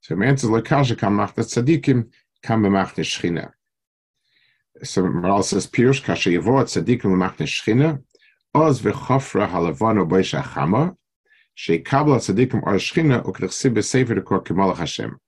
So 0.00 0.14
man 0.14 0.36
says 0.36 0.50
lekasha 0.50 0.96
kamach 0.96 1.34
the 1.34 1.42
tzadikim 1.42 2.10
kam 2.42 2.62
b'mach 2.62 2.94
shchina. 2.94 3.52
So 4.82 5.02
Maral 5.02 5.42
says 5.42 5.66
pirush 5.66 6.02
kasha 6.02 6.30
yavo 6.30 6.62
tzadikim 6.62 7.10
b'mach 7.12 7.36
shchina 7.38 8.02
oz 8.54 8.80
v'chofra 8.80 9.48
halavano 9.48 10.08
b'isha 10.08 10.42
chama 10.42 10.96
sheikabla 11.56 12.18
tzadikim 12.18 12.62
or 12.62 12.74
shchina 12.74 13.24
ukdechsib 13.24 13.74
b'sefer 13.74 14.18
dekor 14.18 14.44
kimalach 14.44 14.76
Hashem. 14.76 15.18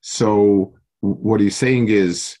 So 0.00 0.75
what 1.00 1.40
he's 1.40 1.56
saying 1.56 1.88
is, 1.88 2.38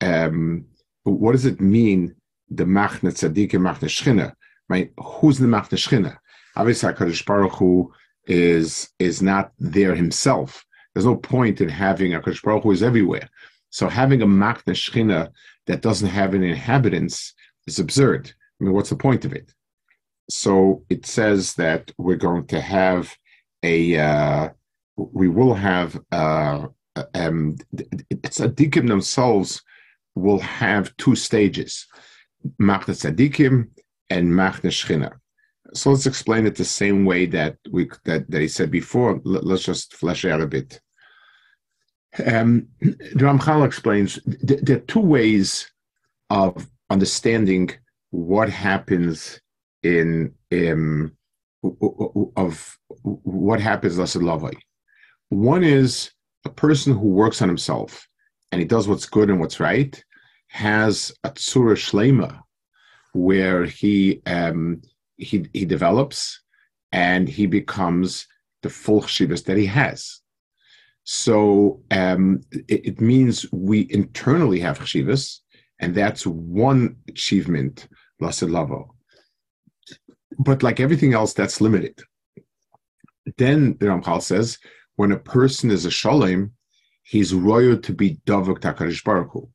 um, 0.00 0.66
what 1.04 1.32
does 1.32 1.46
it 1.46 1.60
mean, 1.60 2.14
the 2.50 2.64
Machne 2.64 3.10
Tzaddik 3.10 3.54
and 3.54 3.64
Machne 3.64 3.88
Shchina? 3.88 4.32
Right? 4.68 4.90
Who's 4.98 5.38
the 5.38 5.46
Machne 5.46 5.76
Shchina? 5.76 6.16
Obviously, 6.56 6.92
HaKadosh 6.92 7.24
Baruch 7.26 7.52
Hu 7.52 7.92
is, 8.26 8.88
is 8.98 9.22
not 9.22 9.52
there 9.58 9.94
himself. 9.94 10.64
There's 10.94 11.06
no 11.06 11.16
point 11.16 11.60
in 11.60 11.68
having 11.68 12.14
a 12.14 12.20
HaKadosh 12.20 12.42
Baruch 12.42 12.62
Hu 12.62 12.70
is 12.72 12.82
everywhere. 12.82 13.28
So 13.70 13.88
having 13.88 14.22
a 14.22 14.26
Machne 14.26 14.72
Shchina 14.72 15.30
that 15.66 15.82
doesn't 15.82 16.08
have 16.08 16.34
any 16.34 16.50
inhabitants 16.50 17.34
is 17.66 17.78
absurd. 17.78 18.32
I 18.60 18.64
mean, 18.64 18.72
what's 18.72 18.90
the 18.90 18.96
point 18.96 19.24
of 19.24 19.32
it? 19.32 19.52
So 20.30 20.84
it 20.88 21.06
says 21.06 21.54
that 21.54 21.92
we're 21.98 22.16
going 22.16 22.46
to 22.48 22.60
have 22.60 23.14
a, 23.62 23.98
uh, 23.98 24.48
we 24.96 25.28
will 25.28 25.54
have 25.54 26.00
uh, 26.10 26.66
um, 27.14 27.56
tzaddikim 27.74 28.88
themselves 28.88 29.62
will 30.14 30.38
have 30.38 30.96
two 30.96 31.14
stages, 31.14 31.86
machne 32.60 32.94
tzaddikim 32.94 33.68
and 34.10 34.30
machne 34.30 34.70
shchina. 34.70 35.12
So 35.74 35.90
let's 35.90 36.06
explain 36.06 36.46
it 36.46 36.56
the 36.56 36.64
same 36.64 37.04
way 37.04 37.26
that 37.26 37.56
we 37.70 37.90
that, 38.04 38.30
that 38.30 38.40
he 38.40 38.48
said 38.48 38.70
before. 38.70 39.20
Let's 39.24 39.64
just 39.64 39.94
flesh 39.94 40.24
out 40.24 40.40
a 40.40 40.46
bit. 40.46 40.80
Um, 42.24 42.68
Ramchal 42.82 43.66
explains 43.66 44.18
th- 44.46 44.60
there 44.62 44.76
are 44.76 44.80
two 44.80 45.00
ways 45.00 45.70
of 46.30 46.66
understanding 46.88 47.70
what 48.10 48.48
happens 48.48 49.40
in 49.82 50.32
um, 50.52 51.12
of 51.62 52.78
what 53.02 53.60
happens 53.60 53.96
Lavai. 53.96 54.54
One 55.28 55.64
is 55.64 56.10
a 56.46 56.50
person 56.66 56.92
who 56.94 57.08
works 57.08 57.42
on 57.42 57.48
himself 57.48 58.08
and 58.50 58.60
he 58.60 58.66
does 58.66 58.88
what's 58.88 59.06
good 59.06 59.28
and 59.28 59.40
what's 59.40 59.60
right 59.60 60.02
has 60.48 61.12
a 61.24 61.30
tsura 61.30 61.76
shlema 61.76 62.40
where 63.12 63.64
he 63.64 64.22
um, 64.26 64.80
he 65.16 65.46
he 65.52 65.64
develops 65.64 66.40
and 66.92 67.28
he 67.28 67.46
becomes 67.46 68.26
the 68.62 68.70
full 68.70 69.02
chshivas 69.02 69.44
that 69.44 69.56
he 69.56 69.66
has. 69.66 70.20
So 71.04 71.82
um, 71.90 72.40
it, 72.52 72.80
it, 72.90 73.00
means 73.00 73.46
we 73.52 73.86
internally 73.90 74.60
have 74.60 74.80
chshivas, 74.80 75.40
and 75.78 75.94
that's 75.94 76.26
one 76.26 76.96
achievement, 77.08 77.86
lasid 78.20 78.50
lavo. 78.50 78.94
But 80.38 80.62
like 80.62 80.80
everything 80.80 81.12
else, 81.14 81.32
that's 81.32 81.60
limited. 81.60 82.00
Then 83.38 83.76
the 83.78 83.86
Ramchal 83.86 84.22
says 84.22 84.58
when 84.96 85.12
a 85.12 85.18
person 85.18 85.70
is 85.70 85.84
a 85.84 85.90
shalom, 85.90 86.52
he's 87.02 87.32
royal 87.32 87.78
to 87.78 87.92
be 87.92 88.18
davuk 88.26 88.58
takarish 88.58 89.04
baruch 89.04 89.48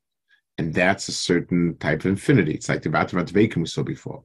and 0.58 0.74
that's 0.74 1.08
a 1.08 1.12
certain 1.12 1.76
type 1.80 2.02
of 2.02 2.06
infinity. 2.06 2.54
It's 2.54 2.70
like 2.70 2.84
the 2.84 2.90
Batavat 2.90 3.32
Veikim 3.32 3.58
we 3.58 3.66
saw 3.66 3.84
before. 3.84 4.24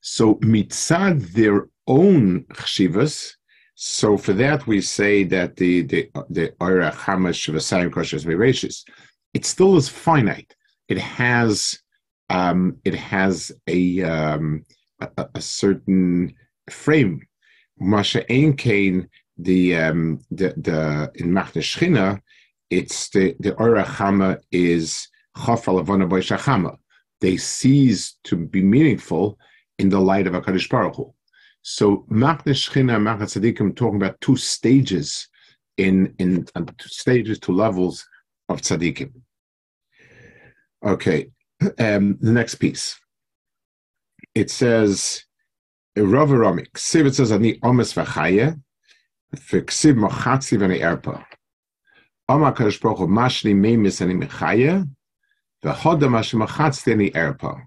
So 0.00 0.34
mitzad 0.36 1.32
their 1.32 1.68
own 1.86 2.44
chshivas. 2.52 3.32
So 3.74 4.16
for 4.16 4.34
that 4.34 4.66
we 4.66 4.80
say 4.80 5.24
that 5.24 5.56
the 5.56 5.82
the 5.82 6.10
the 6.28 6.48
Oira 6.60 6.92
Chamash 6.92 7.48
Vasayim 7.54 7.90
Koshes 7.90 8.26
Mereshis, 8.26 8.84
it 9.32 9.46
still 9.46 9.76
is 9.76 9.88
finite. 9.88 10.54
It 10.88 10.98
has 10.98 11.78
um, 12.28 12.76
it 12.84 12.94
has 12.94 13.52
a, 13.66 14.02
um, 14.02 14.64
a, 15.00 15.26
a 15.34 15.40
certain 15.40 16.34
frame. 16.70 17.20
Masha 17.78 18.30
Ein 18.32 18.54
Kain 18.56 19.08
the 19.38 19.76
um, 19.76 20.20
the 20.30 20.54
the 20.56 21.10
in 21.14 21.30
Machne 21.30 21.62
Shchina, 21.62 22.20
it's 22.70 23.08
the 23.10 23.34
the 23.40 23.54
Ora 23.54 23.84
Chama 23.84 24.40
is 24.50 25.08
Chafal 25.36 25.82
Avona. 25.84 26.76
They 27.20 27.36
cease 27.36 28.16
to 28.24 28.36
be 28.36 28.62
meaningful 28.62 29.38
in 29.78 29.88
the 29.88 30.00
light 30.00 30.26
of 30.26 30.34
Hakadosh 30.34 30.68
Baruch 30.68 30.96
Hu. 30.96 31.14
So 31.62 32.04
Machne 32.10 32.52
Shchina 32.52 32.96
and 32.96 33.06
Machne 33.06 33.22
Tzadikim 33.22 33.74
talking 33.76 33.96
about 33.96 34.20
two 34.20 34.36
stages 34.36 35.28
in 35.76 36.14
in 36.18 36.46
uh, 36.54 36.64
two 36.78 36.88
stages, 36.88 37.38
two 37.38 37.52
levels 37.52 38.06
of 38.48 38.60
Tzadikim. 38.60 39.12
Okay, 40.84 41.30
um, 41.78 42.18
the 42.20 42.32
next 42.32 42.56
piece. 42.56 42.98
It 44.34 44.50
says. 44.50 45.24
Rav 45.94 46.30
Ramik. 46.30 46.72
Sivit 46.72 47.14
says, 47.14 47.32
"Ani 47.32 47.58
omes 47.62 47.92
v'chaya." 47.92 48.58
Fiksiv 49.36 49.96
mochatzi 49.96 50.58
v'ni 50.58 50.80
erpa. 50.80 51.24
Oma 52.28 52.52
kadosh 52.52 52.80
baruch 52.80 52.98
hu 52.98 53.06
mashli 53.06 53.54
meimis 53.54 54.00
ani 54.00 54.14
mechaya, 54.14 54.88
v'hoda 55.64 56.08
mashli 56.08 56.46
mochatzti 56.46 56.92
ani 56.92 57.10
erpa. 57.10 57.62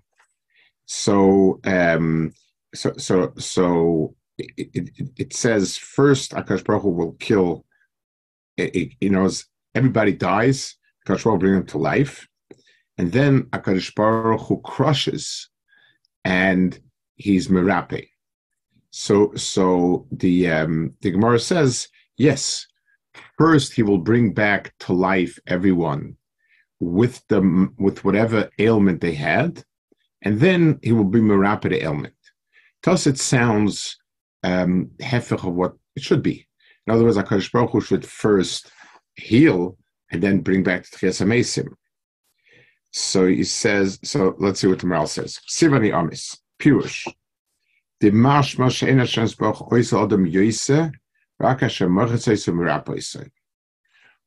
So, 0.86 1.60
um, 1.64 2.32
so, 2.74 2.94
so, 2.98 3.34
so 3.38 4.16
it, 4.38 4.70
it, 4.74 5.10
it 5.18 5.34
says 5.34 5.78
first 5.78 6.32
Akash 6.32 6.64
Baruch 6.64 6.84
Hu 6.84 6.90
will 6.90 7.14
kill. 7.14 7.66
It, 8.58 8.94
you 9.02 9.10
know, 9.10 9.30
everybody 9.74 10.14
dies. 10.14 10.76
Akash 11.08 11.24
Baruch 11.24 11.34
Hu 11.34 11.40
bring 11.40 11.54
them 11.54 11.66
to 11.68 11.78
life, 11.78 12.28
and 12.98 13.12
then 13.12 13.44
Akash 13.46 13.94
Baruch 13.96 14.42
Hu 14.42 14.62
crushes, 14.62 15.50
and 16.24 16.80
he's 17.16 17.48
merape. 17.48 18.10
So, 18.98 19.34
so 19.36 20.08
the 20.10 20.50
um, 20.50 20.94
the 21.02 21.12
Gemara 21.12 21.38
says, 21.38 21.90
yes, 22.16 22.66
first 23.38 23.74
he 23.74 23.84
will 23.84 23.98
bring 23.98 24.34
back 24.34 24.74
to 24.80 24.94
life 24.94 25.38
everyone 25.48 26.16
with 26.80 27.22
the 27.28 27.42
with 27.78 28.06
whatever 28.06 28.50
ailment 28.58 29.02
they 29.02 29.14
had, 29.14 29.66
and 30.22 30.40
then 30.40 30.80
he 30.82 30.94
will 30.94 31.04
bring 31.04 31.30
a 31.30 31.38
rapid 31.38 31.74
ailment. 31.74 32.16
Thus, 32.84 33.06
it 33.06 33.20
sounds 33.20 33.98
um, 34.44 34.92
of 35.12 35.44
what 35.44 35.74
it 35.98 36.02
should 36.02 36.24
be. 36.24 36.48
In 36.88 36.94
other 36.94 37.04
words, 37.04 37.18
Akash 37.18 37.52
Baruch 37.52 37.72
Hu 37.72 37.82
should 37.82 38.06
first 38.06 38.72
heal 39.18 39.78
and 40.10 40.24
then 40.24 40.40
bring 40.40 40.64
back 40.64 40.84
to 40.84 40.98
Tchias. 40.98 41.68
So 42.94 43.28
he 43.28 43.44
says, 43.44 44.00
so 44.06 44.36
let's 44.40 44.62
see 44.62 44.68
what 44.68 44.80
the 44.80 44.86
Maral 44.86 45.10
says. 45.10 45.42
Sivani 45.50 45.94
Amis, 45.94 46.38
Pirush. 46.62 47.06
The 48.06 48.12
Mash 48.12 48.60
Mash 48.60 48.84
Ena 48.84 49.02
Shansbach 49.02 49.72
Oisa 49.72 50.04
Adam 50.04 50.32
Yoise, 50.32 50.92
Raka. 51.40 51.66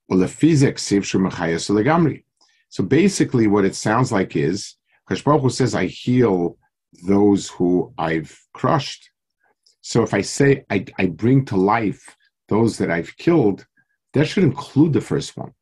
Well, 0.08 0.18
the 0.18 0.26
Fizek 0.26 0.78
Siv 0.78 1.02
Shemachayas 1.02 1.70
Legamri. 1.70 2.24
So 2.70 2.82
basically, 2.82 3.46
what 3.46 3.64
it 3.64 3.76
sounds 3.76 4.10
like 4.10 4.34
is, 4.34 4.74
Baruch 5.24 5.52
says, 5.52 5.76
I 5.76 5.86
heal 5.86 6.58
those 7.06 7.50
who 7.50 7.94
I've 7.98 8.36
crushed. 8.52 9.10
So 9.82 10.02
if 10.02 10.12
I 10.12 10.22
say 10.22 10.64
I, 10.70 10.84
I 10.98 11.06
bring 11.06 11.44
to 11.44 11.56
life 11.56 12.16
those 12.48 12.78
that 12.78 12.90
I've 12.90 13.16
killed, 13.16 13.64
that 14.12 14.26
should 14.26 14.42
include 14.42 14.92
the 14.92 15.00
first 15.00 15.36
one. 15.36 15.52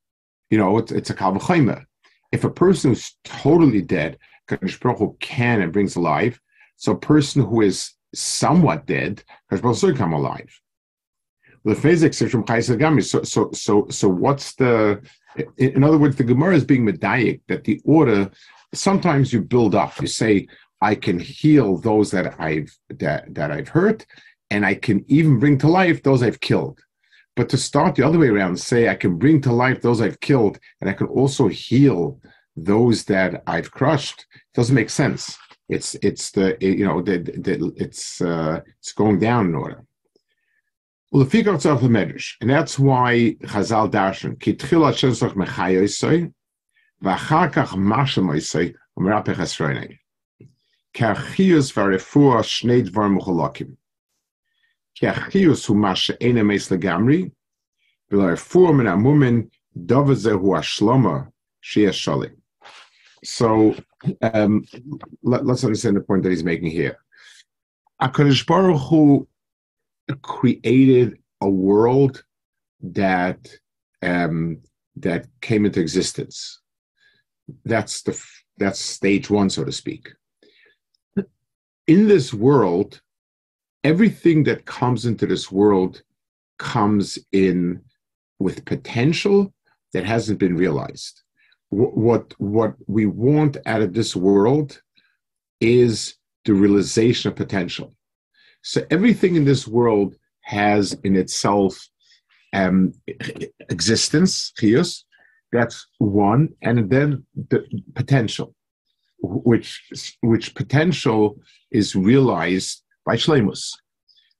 You 0.49 0.57
know, 0.57 0.79
it's, 0.79 0.91
it's 0.91 1.11
a 1.11 1.15
kalvachayma. 1.15 1.85
If 2.33 2.45
a 2.45 2.51
person 2.51 2.93
who's 2.93 3.15
totally 3.25 3.83
dead, 3.83 4.17
Kadosh 4.49 4.81
Baruch 4.81 5.01
Hu 5.01 5.17
can 5.21 5.61
and 5.61 5.71
brings 5.71 5.97
alive. 5.97 6.41
So 6.77 6.93
a 6.93 6.99
person 6.99 7.43
who 7.43 7.61
is 7.61 7.93
somewhat 8.17 8.87
dead, 8.87 9.23
Baruch 9.51 9.79
Hu 9.81 9.95
come 9.95 10.13
alive. 10.13 10.51
So, 11.65 13.23
so, 13.23 13.51
so, 13.53 13.87
so 13.91 14.09
what's 14.09 14.55
the? 14.55 15.03
In 15.59 15.83
other 15.85 15.99
words, 15.99 16.17
the 16.17 16.25
Gemara 16.25 16.55
is 16.55 16.65
being 16.65 16.87
medayik 16.87 17.41
that 17.49 17.65
the 17.65 17.81
order. 17.85 18.31
Sometimes 18.73 19.33
you 19.33 19.43
build 19.43 19.75
up. 19.75 20.01
You 20.01 20.07
say, 20.07 20.47
"I 20.81 20.95
can 20.95 21.19
heal 21.19 21.79
those 21.79 22.11
that 22.13 22.41
I've 22.41 22.73
that 22.89 23.35
that 23.35 23.51
I've 23.51 23.69
hurt, 23.69 24.07
and 24.51 24.65
I 24.65 24.75
can 24.75 25.05
even 25.09 25.39
bring 25.39 25.59
to 25.59 25.69
life 25.69 26.03
those 26.03 26.23
I've 26.23 26.41
killed." 26.41 26.81
But 27.35 27.49
to 27.51 27.59
start 27.59 27.97
the 27.97 28.07
other 28.07 28.19
way 28.19 28.29
around, 28.29 28.59
say 28.59 28.89
I 28.89 28.95
can 28.95 29.19
bring 29.19 29.41
to 29.43 29.53
life 29.53 29.83
those 29.83 30.01
I've 30.01 30.21
killed, 30.21 30.59
and 30.81 30.89
I 30.89 30.95
can 30.95 31.09
also 31.09 31.49
heal 31.49 32.21
those 32.57 33.05
that 33.05 33.43
I've 33.47 33.71
crushed, 33.71 34.25
doesn't 34.55 34.75
make 34.75 34.89
sense. 34.89 35.37
It's 35.69 35.95
it's 35.97 36.31
the 36.31 36.63
it, 36.65 36.79
you 36.79 36.87
know 36.87 37.03
the, 37.03 37.19
the, 37.19 37.73
it's 37.77 38.21
uh, 38.21 38.61
it's 38.79 38.93
going 38.93 39.19
down 39.19 39.47
in 39.47 39.55
order. 39.55 39.85
Well, 41.11 41.25
the 41.25 41.31
figure 41.31 41.55
itself 41.55 41.81
the 41.81 41.89
medrash, 41.89 42.35
and 42.41 42.51
that's 42.51 42.79
why 42.79 43.37
Chazal 43.43 43.91
darshan 43.91 44.39
kitchil 44.39 44.83
hashesach 44.83 45.35
mechayosoi 45.35 46.33
v'achar 47.03 47.53
kach 47.53 47.75
mashemoisoi 47.75 48.75
umerapech 48.99 49.37
esreinei 49.37 49.99
kachiyus 50.95 51.73
v'arefua 51.75 52.43
shnei 52.43 52.89
dvar 52.89 53.11
muchalakim 53.11 53.77
kachiyus 55.01 55.67
hu 55.67 55.75
mash 55.75 56.11
ena 56.21 56.45
meis 56.45 56.69
legamri 56.69 57.33
v'larefua 58.11 58.77
min 58.77 58.87
amumin 58.87 59.51
dovah 59.77 60.15
zehu 60.15 60.57
ashloma 60.57 61.29
shia 61.63 61.91
shalim. 61.91 62.37
So 63.25 63.75
um, 64.23 64.65
let, 65.23 65.47
us 65.49 65.65
understand 65.65 65.97
the 65.97 66.01
point 66.01 66.23
that 66.23 66.31
he's 66.31 66.45
making 66.45 66.71
here. 66.71 66.99
HaKadosh 68.01 68.47
Baruch 68.47 68.81
Hu 68.89 69.29
created 70.23 71.19
a 71.41 71.49
world 71.49 72.23
that 72.81 73.49
um, 74.03 74.59
that 74.97 75.27
came 75.41 75.67
into 75.67 75.81
existence. 75.81 76.61
That's 77.65 78.03
the 78.03 78.21
that's 78.59 78.81
stage 78.81 79.31
one, 79.31 79.51
so 79.51 79.65
to 79.65 79.73
speak. 79.73 80.13
In 81.87 82.09
this 82.09 82.35
world, 82.35 83.01
everything 83.85 84.43
that 84.45 84.67
comes 84.67 85.07
into 85.07 85.27
this 85.27 85.51
world 85.53 86.03
comes 86.59 87.19
in 87.33 87.83
with 88.39 88.65
potential 88.65 89.55
that 89.93 90.05
hasn't 90.05 90.39
been 90.39 90.57
realized. 90.57 91.23
What, 91.77 92.33
what 92.39 92.75
we 92.87 93.05
want 93.05 93.59
out 93.67 93.83
of 93.83 93.93
this 93.93 94.17
world 94.17 94.81
is 95.61 96.15
the 96.47 96.55
realization 96.55 97.31
of 97.31 97.37
potential. 97.37 97.95
So 98.63 98.87
everything 98.91 99.37
in 99.37 99.45
this 99.45 99.69
world 99.69 100.17
has 100.41 100.95
in 101.05 101.17
itself 101.17 101.77
um, 102.55 102.95
existence, 103.69 104.53
chios, 104.59 105.05
that's 105.53 105.87
one, 105.99 106.49
and 106.63 106.89
then 106.89 107.25
the 107.51 107.65
potential, 107.95 108.55
which 109.21 110.17
which 110.23 110.55
potential 110.55 111.39
is 111.71 111.95
realized 111.95 112.83
by 113.05 113.17
Shlemus. 113.17 113.73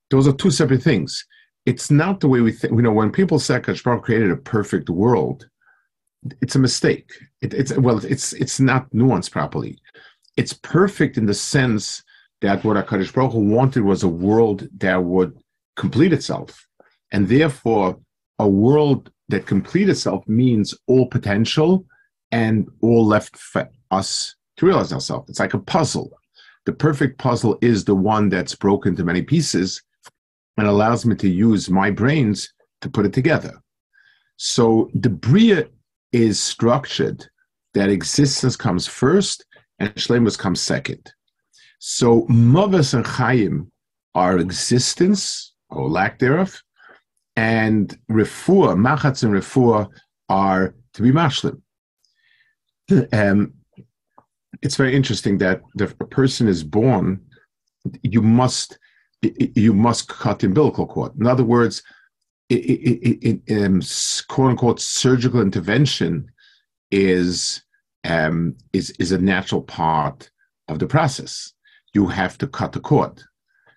Those 0.09 0.27
are 0.27 0.33
two 0.33 0.51
separate 0.51 0.83
things. 0.83 1.25
It's 1.65 1.91
not 1.91 2.19
the 2.19 2.27
way 2.27 2.41
we 2.41 2.51
think. 2.51 2.73
You 2.73 2.81
know, 2.81 2.91
when 2.91 3.11
people 3.11 3.39
say 3.39 3.59
Akash 3.59 4.01
created 4.01 4.31
a 4.31 4.37
perfect 4.37 4.89
world, 4.89 5.47
it's 6.41 6.55
a 6.55 6.59
mistake. 6.59 7.11
It, 7.41 7.53
it's 7.53 7.75
well, 7.77 8.03
it's 8.05 8.33
it's 8.33 8.59
not 8.59 8.89
nuanced 8.91 9.31
properly. 9.31 9.79
It's 10.35 10.53
perfect 10.53 11.17
in 11.17 11.25
the 11.25 11.33
sense 11.33 12.03
that 12.41 12.63
what 12.63 12.77
Hakadosh 12.77 13.13
Baruch 13.13 13.33
Hu 13.33 13.39
wanted 13.39 13.83
was 13.83 14.03
a 14.03 14.07
world 14.07 14.67
that 14.77 15.03
would 15.03 15.37
complete 15.75 16.13
itself, 16.13 16.67
and 17.11 17.27
therefore 17.27 17.99
a 18.39 18.47
world 18.47 19.11
that 19.29 19.45
complete 19.45 19.89
itself 19.89 20.27
means 20.27 20.73
all 20.87 21.07
potential 21.07 21.85
and 22.31 22.67
all 22.81 23.05
left 23.05 23.35
for 23.37 23.67
us 23.91 24.35
to 24.57 24.65
realize 24.65 24.93
ourselves. 24.93 25.29
It's 25.29 25.39
like 25.39 25.53
a 25.53 25.59
puzzle 25.59 26.11
the 26.67 26.73
perfect 26.73 27.17
puzzle 27.17 27.57
is 27.61 27.85
the 27.85 27.95
one 27.95 28.27
that's 28.27 28.53
broken 28.53 28.93
to 28.97 29.05
many 29.05 29.21
pieces 29.21 29.81
and 30.57 30.67
allows 30.67 31.05
me 31.05 31.15
to 31.15 31.29
use 31.29 31.69
my 31.69 31.89
brains 31.89 32.53
to 32.81 32.89
put 32.89 33.05
it 33.05 33.13
together. 33.13 33.53
So 34.35 34.89
the 34.93 35.09
Bria 35.09 35.69
is 36.11 36.41
structured 36.41 37.25
that 37.73 37.89
existence 37.89 38.55
comes 38.55 38.87
first 38.87 39.45
and 39.79 39.93
Shlemus 39.95 40.37
comes 40.37 40.61
second. 40.61 41.11
So 41.79 42.25
Mavas 42.27 42.93
and 42.93 43.05
Chaim 43.05 43.71
are 44.15 44.39
existence 44.39 45.53
or 45.69 45.89
lack 45.89 46.17
thereof, 46.19 46.61
and 47.35 47.95
Refuah, 48.09 48.75
Machatz 48.75 49.23
and 49.23 49.33
Refuah 49.33 49.87
are 50.29 50.73
to 50.93 51.01
be 51.01 51.11
mashlim. 51.11 51.61
Um, 53.13 53.53
it's 54.61 54.75
very 54.75 54.95
interesting 54.95 55.37
that 55.39 55.61
the 55.75 55.93
a 55.99 56.05
person 56.05 56.47
is 56.47 56.63
born, 56.63 57.21
you 58.01 58.21
must 58.21 58.79
you 59.21 59.73
must 59.73 60.07
cut 60.07 60.39
the 60.39 60.47
umbilical 60.47 60.87
cord. 60.87 61.11
In 61.19 61.27
other 61.27 61.43
words, 61.43 61.83
in, 62.49 63.41
um, 63.51 63.81
quote 64.27 64.51
unquote 64.51 64.79
surgical 64.79 65.41
intervention 65.41 66.29
is 66.91 67.63
um, 68.03 68.55
is 68.73 68.91
is 68.91 69.11
a 69.11 69.17
natural 69.17 69.61
part 69.61 70.29
of 70.67 70.79
the 70.79 70.87
process. 70.87 71.53
You 71.93 72.07
have 72.07 72.37
to 72.39 72.47
cut 72.47 72.71
the 72.71 72.79
cord. 72.79 73.21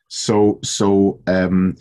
So 0.08 0.60
so 0.62 1.20
um, 1.26 1.76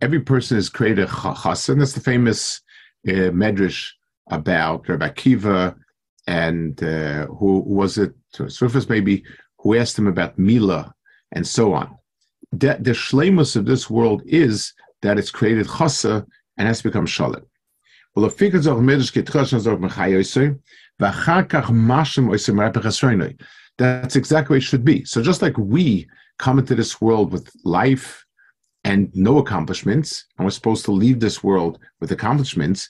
every 0.00 0.20
person 0.20 0.58
is 0.58 0.68
created 0.68 1.08
chassan. 1.08 1.78
That's 1.78 1.92
the 1.92 2.00
famous 2.00 2.60
uh, 3.08 3.30
medrash 3.32 3.90
about 4.30 4.88
Rabbi 4.88 5.08
Akiva 5.08 5.76
and 6.26 6.82
uh, 6.82 7.26
who 7.26 7.60
was 7.60 7.98
it? 7.98 8.14
Surface 8.48 8.88
maybe 8.88 9.22
who 9.58 9.74
asked 9.74 9.98
him 9.98 10.06
about 10.06 10.38
Mila 10.38 10.94
and 11.32 11.46
so 11.46 11.72
on. 11.72 11.96
The, 12.52 12.78
the 12.80 12.92
shlemus 12.92 13.56
of 13.56 13.66
this 13.66 13.88
world 13.90 14.22
is 14.26 14.72
that 15.04 15.18
it's 15.18 15.30
created 15.30 15.66
chasa 15.66 16.26
and 16.56 16.66
has 16.66 16.82
become 16.82 17.06
shalom. 17.06 17.44
Well, 18.14 18.24
if 18.24 18.34
figures 18.34 18.66
of 18.66 18.80
midrash 18.80 19.12
ketchas 19.12 19.66
of 19.70 19.78
mechayoser, 19.78 20.58
v'achakach 21.00 21.66
mashem 21.66 22.28
oisim 22.28 22.56
rapechasroinoi. 22.62 23.40
That's 23.76 24.16
exactly 24.16 24.54
what 24.54 24.62
it 24.62 24.66
should 24.66 24.84
be. 24.84 25.04
So 25.04 25.22
just 25.22 25.42
like 25.42 25.58
we 25.58 26.08
come 26.38 26.58
into 26.58 26.74
this 26.74 27.00
world 27.00 27.32
with 27.32 27.50
life 27.64 28.24
and 28.84 29.10
no 29.14 29.38
accomplishments, 29.38 30.24
and 30.38 30.46
we're 30.46 30.50
supposed 30.50 30.84
to 30.86 30.92
leave 30.92 31.20
this 31.20 31.44
world 31.44 31.78
with 32.00 32.12
accomplishments, 32.12 32.88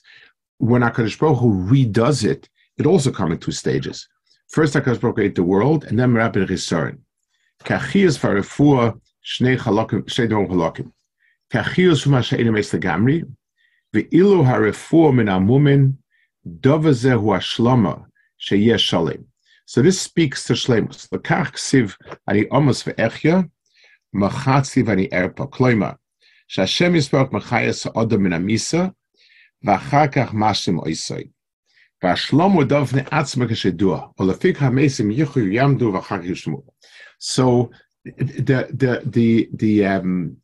when 0.57 0.81
HaKadosh 0.83 1.19
Baruch 1.19 1.39
Hu 1.39 1.49
redoes 1.69 2.23
it, 2.23 2.47
it 2.77 2.85
also 2.85 3.11
comes 3.11 3.33
in 3.33 3.39
two 3.39 3.51
stages. 3.51 4.07
First, 4.49 4.73
HaKadosh 4.73 5.01
Baruch 5.01 5.15
created 5.15 5.35
the 5.35 5.43
world, 5.43 5.85
and 5.85 5.99
then 5.99 6.11
Merabir 6.13 6.47
Chisaron. 6.47 6.99
Kachias 7.63 8.17
farefua 8.19 8.99
shnei 9.25 9.57
chalakim, 9.57 10.03
shnei 10.03 10.29
dom 10.29 10.47
chalakim. 10.47 10.91
Kachias 11.54 12.02
from 12.02 12.12
Hashem 12.12 12.40
Emes 12.40 12.78
Legamri, 12.78 13.24
ve'ilu 13.94 14.44
harefua 14.44 15.14
min 15.14 15.26
amumin, 15.26 15.96
dovaze 16.46 17.18
hu 17.18 17.28
ashlama, 17.28 18.06
sheyesh 18.40 18.90
shalim. 18.90 19.24
So 19.66 19.82
this 19.82 20.00
speaks 20.00 20.44
to 20.44 20.54
Shlemus. 20.54 21.08
Lekach 21.10 21.52
ksiv 21.52 21.96
ani 22.28 22.46
amos 22.50 22.82
ve'echya, 22.82 23.48
machatziv 24.14 24.88
ani 24.88 25.08
erpa. 25.08 25.48
Kloima, 25.50 25.96
שהשם 26.48 26.94
יספוק 26.94 27.32
מחייס 27.32 27.86
האדם 27.86 28.22
מן 28.22 28.32
המיסה, 28.32 28.86
ואחר 29.64 30.06
כך 30.06 30.34
משלים 30.34 30.78
oisoi. 30.80 31.30
So 32.02 32.08
the 38.06 38.66
the 38.72 39.02
the 39.04 39.48
the 39.52 39.84
um, 39.84 40.36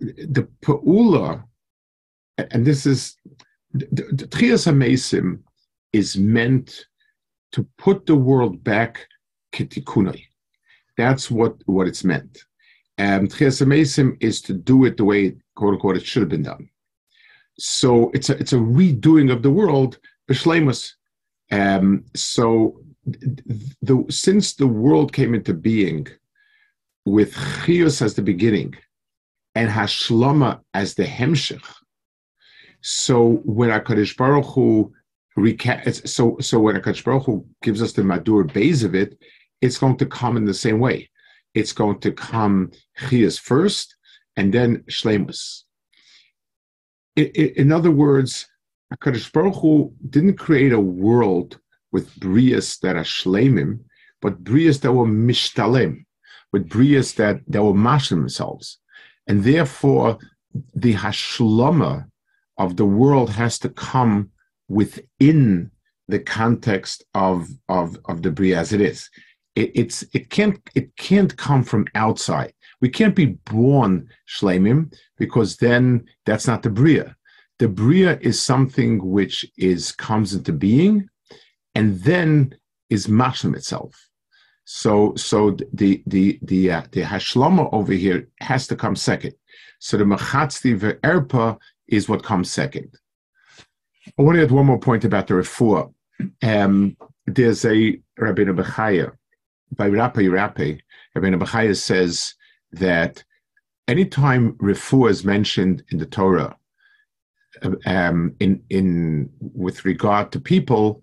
the 0.00 0.48
paula, 0.62 1.44
and 2.38 2.64
this 2.64 2.86
is 2.86 3.16
the 3.72 4.28
Tchias 4.30 4.66
HaMesim 4.66 5.40
is 5.92 6.16
meant 6.16 6.86
to 7.52 7.66
put 7.78 8.06
the 8.06 8.16
world 8.16 8.62
back 8.62 9.06
kitikunai. 9.52 10.24
That's 10.96 11.30
what, 11.30 11.56
what 11.66 11.86
it's 11.86 12.04
meant. 12.04 12.44
And 12.98 13.30
Tchias 13.30 13.64
HaMesim 13.64 14.16
is 14.20 14.40
to 14.42 14.54
do 14.54 14.84
it 14.84 14.96
the 14.96 15.04
way, 15.04 15.36
quote 15.54 15.74
unquote, 15.74 15.96
it 15.96 16.06
should 16.06 16.22
have 16.22 16.28
been 16.28 16.42
done. 16.42 16.68
So 17.58 18.10
it's 18.14 18.30
a, 18.30 18.38
it's 18.38 18.52
a 18.52 18.56
redoing 18.56 19.32
of 19.32 19.42
the 19.42 19.50
world, 19.50 19.98
B'Shlemus. 20.30 20.92
Um, 21.50 22.04
so 22.14 22.80
the, 23.04 24.04
since 24.08 24.54
the 24.54 24.66
world 24.66 25.12
came 25.12 25.34
into 25.34 25.54
being 25.54 26.06
with 27.04 27.36
Chios 27.64 28.00
as 28.00 28.14
the 28.14 28.22
beginning 28.22 28.74
and 29.54 29.70
Hashlama 29.70 30.60
as 30.74 30.94
the 30.94 31.04
Hemshech, 31.04 31.64
so 32.82 33.40
when 33.44 33.70
HaKadosh 33.70 34.16
Baruch 34.16 34.46
Hu 34.46 34.92
reca- 35.38 36.08
so 36.08 36.36
so 36.40 36.58
when 36.60 36.76
HaKadosh 36.76 37.04
Baruch 37.04 37.24
Hu 37.24 37.46
gives 37.62 37.80
us 37.80 37.92
the 37.92 38.02
Madur 38.02 38.52
base 38.52 38.82
of 38.82 38.94
it, 38.94 39.16
it's 39.60 39.78
going 39.78 39.96
to 39.98 40.06
come 40.06 40.36
in 40.36 40.44
the 40.44 40.54
same 40.54 40.80
way. 40.80 41.08
It's 41.54 41.72
going 41.72 42.00
to 42.00 42.12
come 42.12 42.72
Chias 42.98 43.38
first 43.38 43.96
and 44.36 44.52
then 44.52 44.78
Shlemus. 44.90 45.62
In, 47.14 47.72
other 47.72 47.90
words, 47.90 48.48
HaKadosh 48.94 49.32
Baruch 49.32 49.56
Hu 49.56 49.94
didn't 50.08 50.38
create 50.38 50.72
a 50.72 50.80
world 50.80 51.60
with 51.92 52.14
Brias 52.18 52.80
that 52.80 52.96
are 52.96 53.04
Shlemim, 53.04 53.80
but 54.22 54.42
Brias 54.42 54.80
that 54.80 54.92
were 54.92 55.06
Mishtalem, 55.06 56.04
with 56.52 56.68
Brias 56.70 57.14
that, 57.16 57.40
that 57.48 57.62
were 57.62 57.74
mash 57.74 58.08
themselves. 58.08 58.78
And 59.26 59.44
therefore, 59.44 60.18
the 60.74 60.94
Hashlama 60.94 62.06
of 62.58 62.76
the 62.76 62.84
world 62.84 63.30
has 63.30 63.58
to 63.60 63.68
come 63.68 64.30
within 64.68 65.70
the 66.08 66.18
context 66.18 67.04
of 67.14 67.48
of 67.68 67.96
of 68.06 68.22
the 68.22 68.30
bria 68.30 68.58
as 68.58 68.72
it 68.72 68.80
is. 68.80 69.08
It, 69.54 69.70
it's 69.74 70.04
it 70.12 70.30
can't 70.30 70.58
it 70.74 70.96
can't 70.96 71.36
come 71.36 71.62
from 71.62 71.86
outside. 71.94 72.52
We 72.80 72.88
can't 72.88 73.14
be 73.14 73.26
born 73.26 74.08
shlemim 74.28 74.92
because 75.18 75.56
then 75.56 76.04
that's 76.26 76.46
not 76.46 76.62
the 76.62 76.70
bria. 76.70 77.16
The 77.58 77.68
bria 77.68 78.18
is 78.20 78.42
something 78.42 79.04
which 79.10 79.46
is 79.56 79.92
comes 79.92 80.34
into 80.34 80.52
being, 80.52 81.08
and 81.74 82.00
then 82.00 82.56
is 82.90 83.06
mashlim 83.06 83.54
itself. 83.54 84.08
So 84.64 85.14
so 85.16 85.56
the 85.72 86.02
the 86.06 86.38
the 86.42 86.70
uh, 86.70 86.82
the 86.92 87.02
hashlama 87.02 87.68
over 87.72 87.92
here 87.92 88.28
has 88.40 88.66
to 88.68 88.76
come 88.76 88.96
second. 88.96 89.34
So 89.80 89.96
the 89.96 90.04
machatzti 90.04 90.78
ve'erpa 90.78 91.58
is 91.88 92.08
what 92.08 92.22
comes 92.22 92.50
second. 92.50 92.96
I 94.18 94.22
want 94.22 94.36
to 94.36 94.42
add 94.42 94.50
one 94.50 94.66
more 94.66 94.78
point 94.78 95.04
about 95.04 95.26
the 95.26 95.34
refuah. 95.34 95.92
Um, 96.42 96.96
there's 97.26 97.64
a 97.64 98.00
Rabbeinu 98.20 98.60
Bechaya, 98.60 99.12
by 99.72 99.88
Rapi 99.88 100.28
Rapi, 100.28 100.80
Rabbeinu 101.16 101.40
Bechaya 101.40 101.76
says 101.76 102.34
that 102.72 103.22
anytime 103.88 104.52
refuah 104.54 105.10
is 105.10 105.24
mentioned 105.24 105.82
in 105.90 105.98
the 105.98 106.06
Torah, 106.06 106.56
um, 107.86 108.34
in 108.40 108.62
in 108.70 109.30
with 109.40 109.84
regard 109.84 110.32
to 110.32 110.40
people, 110.40 111.02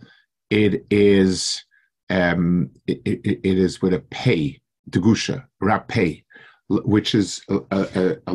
it 0.49 0.85
is 0.89 1.63
um, 2.09 2.71
it, 2.87 3.01
it, 3.05 3.39
it 3.43 3.57
is 3.57 3.81
with 3.81 3.93
a 3.93 3.99
pay, 3.99 4.59
degusha, 4.89 5.45
rapay, 5.61 6.23
which 6.67 7.15
is 7.15 7.41
a, 7.49 7.59
a, 7.71 7.81
a, 7.81 8.11
a 8.27 8.33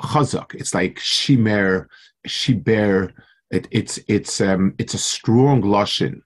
chazak. 0.00 0.54
It's 0.54 0.74
like 0.74 0.96
shimer, 0.96 1.86
shiber. 2.26 3.12
It, 3.50 3.68
it's 3.70 3.98
it's 4.08 4.40
um, 4.40 4.74
it's 4.78 4.94
a 4.94 4.98
strong 4.98 5.62
lashon, 5.62 6.20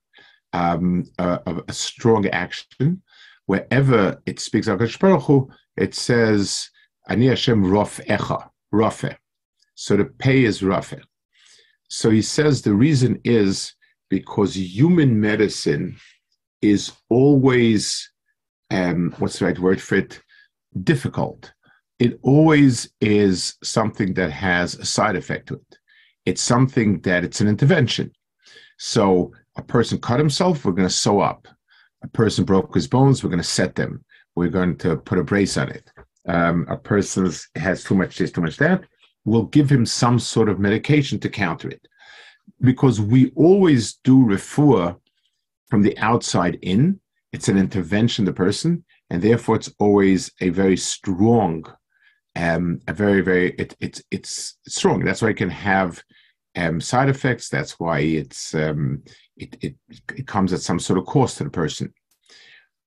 um, 0.52 1.04
a, 1.18 1.62
a, 1.68 1.72
strong 1.72 2.26
action. 2.28 3.02
Wherever 3.46 4.20
it 4.26 4.40
speaks 4.40 4.66
of 4.66 4.78
Baruch 4.78 5.48
it 5.76 5.94
says 5.94 6.70
ani 7.08 7.26
Hashem 7.26 7.64
rof 7.64 8.04
echa 8.06 8.48
rafe. 8.72 9.16
So 9.74 9.96
the 9.96 10.04
pay 10.04 10.44
is 10.44 10.62
rafe. 10.62 10.94
So 11.88 12.10
he 12.10 12.22
says 12.22 12.62
the 12.62 12.74
reason 12.74 13.20
is 13.24 13.74
because 14.08 14.56
human 14.56 15.20
medicine 15.20 15.96
is 16.62 16.92
always 17.10 18.10
um, 18.70 19.14
what's 19.18 19.38
the 19.38 19.44
right 19.44 19.58
word 19.58 19.82
for 19.82 19.96
it? 19.96 20.20
Difficult 20.82 21.52
it 22.02 22.18
always 22.22 22.90
is 23.00 23.54
something 23.62 24.12
that 24.14 24.32
has 24.32 24.74
a 24.74 24.84
side 24.84 25.14
effect 25.14 25.46
to 25.46 25.54
it. 25.54 25.78
It's 26.26 26.42
something 26.42 26.98
that 27.02 27.22
it's 27.22 27.40
an 27.40 27.46
intervention. 27.46 28.10
So 28.76 29.32
a 29.54 29.62
person 29.62 30.00
cut 30.00 30.18
himself, 30.18 30.64
we're 30.64 30.72
going 30.72 30.88
to 30.88 30.92
sew 30.92 31.20
up. 31.20 31.46
A 32.02 32.08
person 32.08 32.44
broke 32.44 32.74
his 32.74 32.88
bones, 32.88 33.22
we're 33.22 33.30
going 33.30 33.38
to 33.38 33.56
set 33.60 33.76
them. 33.76 34.04
We're 34.34 34.48
going 34.48 34.78
to 34.78 34.96
put 34.96 35.20
a 35.20 35.22
brace 35.22 35.56
on 35.56 35.68
it. 35.68 35.92
Um, 36.26 36.66
a 36.68 36.76
person 36.76 37.30
has 37.54 37.84
too 37.84 37.94
much 37.94 38.18
this, 38.18 38.32
too 38.32 38.40
much 38.40 38.56
that. 38.56 38.82
We'll 39.24 39.44
give 39.44 39.70
him 39.70 39.86
some 39.86 40.18
sort 40.18 40.48
of 40.48 40.58
medication 40.58 41.20
to 41.20 41.28
counter 41.28 41.68
it. 41.68 41.86
Because 42.60 43.00
we 43.00 43.30
always 43.36 43.94
do 44.02 44.24
refuah 44.24 44.98
from 45.72 45.80
the 45.80 45.96
outside 46.00 46.58
in. 46.60 47.00
It's 47.32 47.48
an 47.48 47.56
intervention, 47.56 48.26
the 48.26 48.32
person, 48.34 48.84
and 49.08 49.22
therefore 49.22 49.56
it's 49.56 49.72
always 49.78 50.30
a 50.42 50.50
very 50.50 50.76
strong 50.76 51.64
um, 52.36 52.80
a 52.88 52.92
very 52.92 53.22
very 53.22 53.52
it, 53.52 53.74
it's 53.80 54.02
it's 54.10 54.58
strong. 54.68 55.02
That's 55.02 55.22
why 55.22 55.30
it 55.30 55.38
can 55.38 55.48
have 55.48 56.02
um, 56.56 56.78
side 56.78 57.08
effects. 57.08 57.48
That's 57.48 57.80
why 57.80 58.00
it's 58.00 58.54
um, 58.54 59.02
it, 59.38 59.56
it 59.62 59.74
it 60.14 60.26
comes 60.26 60.52
at 60.52 60.60
some 60.60 60.78
sort 60.78 60.98
of 60.98 61.06
cost 61.06 61.38
to 61.38 61.44
the 61.44 61.50
person. 61.50 61.94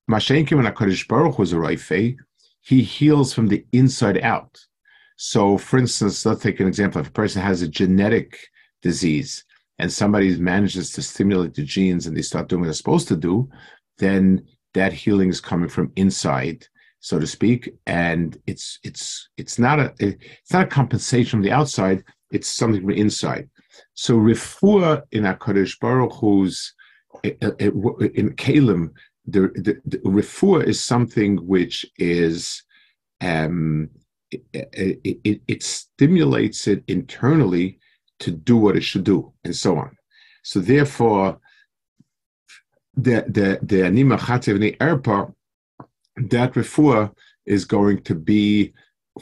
Mashenkim 0.08 0.58
when 0.58 0.72
Hakadosh 0.72 1.08
Baruch 1.08 1.40
was 1.40 1.54
a 1.54 1.60
raife, 1.60 2.16
he 2.62 2.84
heals 2.84 3.34
from 3.34 3.48
the 3.48 3.66
inside 3.72 4.22
out. 4.22 4.60
So, 5.18 5.58
for 5.58 5.80
instance, 5.80 6.24
let's 6.24 6.44
take 6.44 6.60
an 6.60 6.68
example. 6.68 7.02
If 7.02 7.08
a 7.08 7.12
person 7.24 7.42
has 7.42 7.64
a 7.64 7.68
genetic 7.68 8.38
disease 8.84 9.44
and 9.80 9.92
somebody 9.92 10.38
manages 10.38 10.92
to 10.92 11.02
stimulate 11.02 11.54
the 11.54 11.64
genes 11.64 12.08
and 12.08 12.16
they 12.16 12.22
start 12.22 12.48
doing 12.48 12.62
what 12.62 12.68
they're 12.68 12.74
supposed 12.74 13.08
to 13.10 13.16
do, 13.16 13.50
then 13.98 14.46
that 14.74 14.94
healing 14.94 15.30
is 15.30 15.42
coming 15.42 15.70
from 15.70 15.92
inside 15.96 16.66
so 17.06 17.20
to 17.20 17.28
speak, 17.28 17.72
and 17.86 18.36
it's 18.48 18.80
it's 18.82 19.30
it's 19.38 19.60
not 19.60 19.78
a 19.78 19.94
it's 20.00 20.52
not 20.52 20.64
a 20.64 20.76
compensation 20.80 21.30
from 21.30 21.44
the 21.44 21.52
outside. 21.52 22.04
It's 22.32 22.48
something 22.48 22.82
from 22.82 22.90
inside. 22.90 23.48
So 23.94 24.18
refuah 24.18 25.04
in 25.12 25.22
Hakadosh 25.22 25.80
Baruch 25.80 26.14
Hu's 26.14 26.74
eh, 27.24 27.34
eh, 27.44 27.52
eh, 27.60 27.70
in 28.16 28.36
Kalim, 28.36 28.90
the, 29.28 29.42
the, 29.54 29.80
the 29.86 29.98
refuah 30.00 30.66
is 30.66 30.84
something 30.84 31.38
which 31.46 31.86
is 32.00 32.64
um, 33.22 33.92
it, 34.32 34.42
it, 34.52 35.20
it, 35.24 35.42
it, 35.48 35.62
stimulates 35.62 36.68
it 36.68 36.84
internally 36.88 37.78
to 38.20 38.32
do 38.32 38.58
what 38.58 38.76
it 38.76 38.84
should 38.84 39.04
do, 39.04 39.34
and 39.44 39.56
so 39.56 39.78
on. 39.78 39.98
So 40.44 40.60
therefore, 40.60 41.40
the 42.96 43.26
the 43.28 43.60
the 43.62 43.86
anima 43.86 44.18
chatev 44.18 44.78
erpa 44.78 45.34
that 46.18 46.54
refuah 46.54 47.14
is 47.46 47.66
going 47.66 48.02
to 48.04 48.16
be 48.16 48.74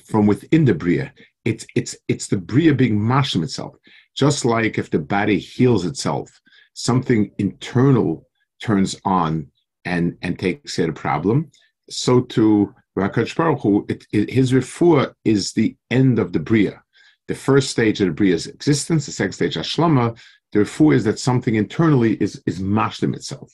from 0.05 0.27
within 0.27 0.65
the 0.65 0.73
bria. 0.73 1.13
It's 1.45 1.65
it's 1.75 1.95
it's 2.07 2.27
the 2.27 2.37
bria 2.37 2.73
being 2.73 2.99
mashim 2.99 3.43
itself. 3.43 3.75
Just 4.15 4.45
like 4.45 4.77
if 4.77 4.89
the 4.89 4.99
body 4.99 5.39
heals 5.39 5.85
itself, 5.85 6.39
something 6.73 7.31
internal 7.37 8.27
turns 8.61 8.95
on 9.05 9.47
and 9.85 10.17
and 10.21 10.37
takes 10.37 10.75
care 10.75 10.89
of 10.89 10.95
the 10.95 10.99
problem. 10.99 11.51
So 11.89 12.21
to 12.21 12.73
Rakash 12.97 13.35
Baruch 13.35 13.61
Hu, 13.61 13.85
it, 13.89 14.05
it, 14.13 14.29
his 14.29 14.51
refuah 14.51 15.13
is 15.25 15.53
the 15.53 15.75
end 15.89 16.19
of 16.19 16.31
the 16.31 16.39
bria. 16.39 16.82
The 17.27 17.35
first 17.35 17.69
stage 17.69 18.01
of 18.01 18.07
the 18.07 18.13
bria's 18.13 18.47
existence, 18.47 19.05
the 19.05 19.11
second 19.11 19.33
stage, 19.33 19.55
Ashlama, 19.55 20.17
the 20.51 20.59
refuah 20.59 20.95
is 20.95 21.03
that 21.05 21.19
something 21.19 21.55
internally 21.55 22.13
is 22.21 22.41
is 22.45 22.59
mashlim 22.59 23.15
itself. 23.15 23.51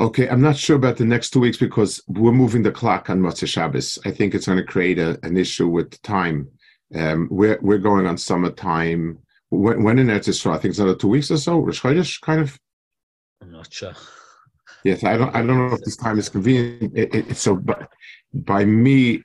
Okay, 0.00 0.28
I'm 0.28 0.40
not 0.40 0.56
sure 0.56 0.76
about 0.76 0.96
the 0.96 1.04
next 1.04 1.30
two 1.30 1.40
weeks 1.40 1.56
because 1.56 2.00
we're 2.06 2.32
moving 2.32 2.62
the 2.62 2.70
clock 2.70 3.10
on 3.10 3.20
Motzei 3.20 3.48
Shabbos. 3.48 3.98
I 4.04 4.12
think 4.12 4.34
it's 4.34 4.46
going 4.46 4.58
to 4.58 4.64
create 4.64 4.98
a, 4.98 5.18
an 5.24 5.36
issue 5.36 5.68
with 5.68 6.00
time. 6.02 6.48
Um, 6.94 7.28
we're 7.30 7.58
we're 7.60 7.78
going 7.78 8.06
on 8.06 8.16
summertime. 8.16 9.18
When, 9.50 9.82
when 9.82 9.98
in 9.98 10.06
Eretz 10.06 10.28
Yisrael, 10.28 10.54
I 10.54 10.58
think 10.58 10.72
it's 10.72 10.78
another 10.78 10.98
two 10.98 11.08
weeks 11.08 11.30
or 11.30 11.36
so. 11.36 11.58
Rosh 11.58 11.80
Chodesh, 11.80 12.20
kind 12.20 12.40
of. 12.40 12.58
I'm 13.42 13.50
not 13.50 13.72
sure. 13.72 13.94
Yes, 14.84 15.02
I 15.02 15.16
don't. 15.16 15.34
I 15.34 15.42
don't 15.42 15.58
know 15.58 15.74
if 15.74 15.82
this 15.82 15.96
time 15.96 16.18
is 16.18 16.28
convenient. 16.28 16.96
It, 16.96 17.14
it, 17.14 17.36
so, 17.36 17.56
but 17.56 17.90
by 18.32 18.64
me, 18.64 19.22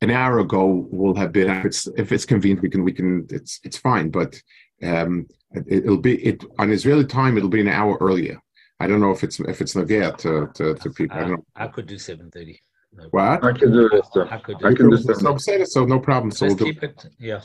an 0.00 0.10
hour 0.10 0.38
ago 0.38 0.86
will 0.90 1.14
have 1.16 1.32
been. 1.32 1.50
If 1.50 1.64
it's 1.64 1.86
if 1.96 2.12
it's 2.12 2.24
convenient, 2.24 2.62
we 2.62 2.70
can 2.70 2.84
we 2.84 2.92
can. 2.92 3.26
It's 3.30 3.60
it's 3.64 3.78
fine. 3.78 4.10
But 4.10 4.40
um, 4.82 5.26
it, 5.52 5.84
will 5.84 5.98
be 5.98 6.14
it 6.24 6.44
on 6.58 6.70
Israeli 6.70 7.04
time. 7.04 7.36
It'll 7.36 7.48
be 7.48 7.60
an 7.60 7.68
hour 7.68 7.96
earlier. 8.00 8.38
I 8.80 8.86
don't 8.86 9.00
know 9.00 9.10
if 9.10 9.24
it's 9.24 9.40
if 9.40 9.60
it's 9.60 9.74
Nagea 9.74 10.16
to, 10.18 10.50
to, 10.54 10.74
to 10.74 10.90
people. 10.90 11.16
I, 11.16 11.20
I, 11.20 11.22
don't 11.22 11.30
know. 11.32 11.44
I 11.56 11.66
could 11.68 11.86
do 11.86 11.98
seven 11.98 12.30
thirty. 12.30 12.60
No 12.92 13.04
what? 13.10 13.44
I 13.44 13.52
can 13.52 13.72
do 13.72 13.86
it. 13.86 14.04
I 14.30 14.38
could 14.38 14.58
do, 14.58 14.66
I 14.66 14.74
can 14.74 14.90
do 14.90 14.96
so, 14.96 15.64
so 15.64 15.84
no 15.84 15.98
problem. 15.98 16.30
So 16.30 16.46
we'll 16.46 16.56
keep 16.56 16.82
it. 16.82 17.06
Yeah. 17.18 17.42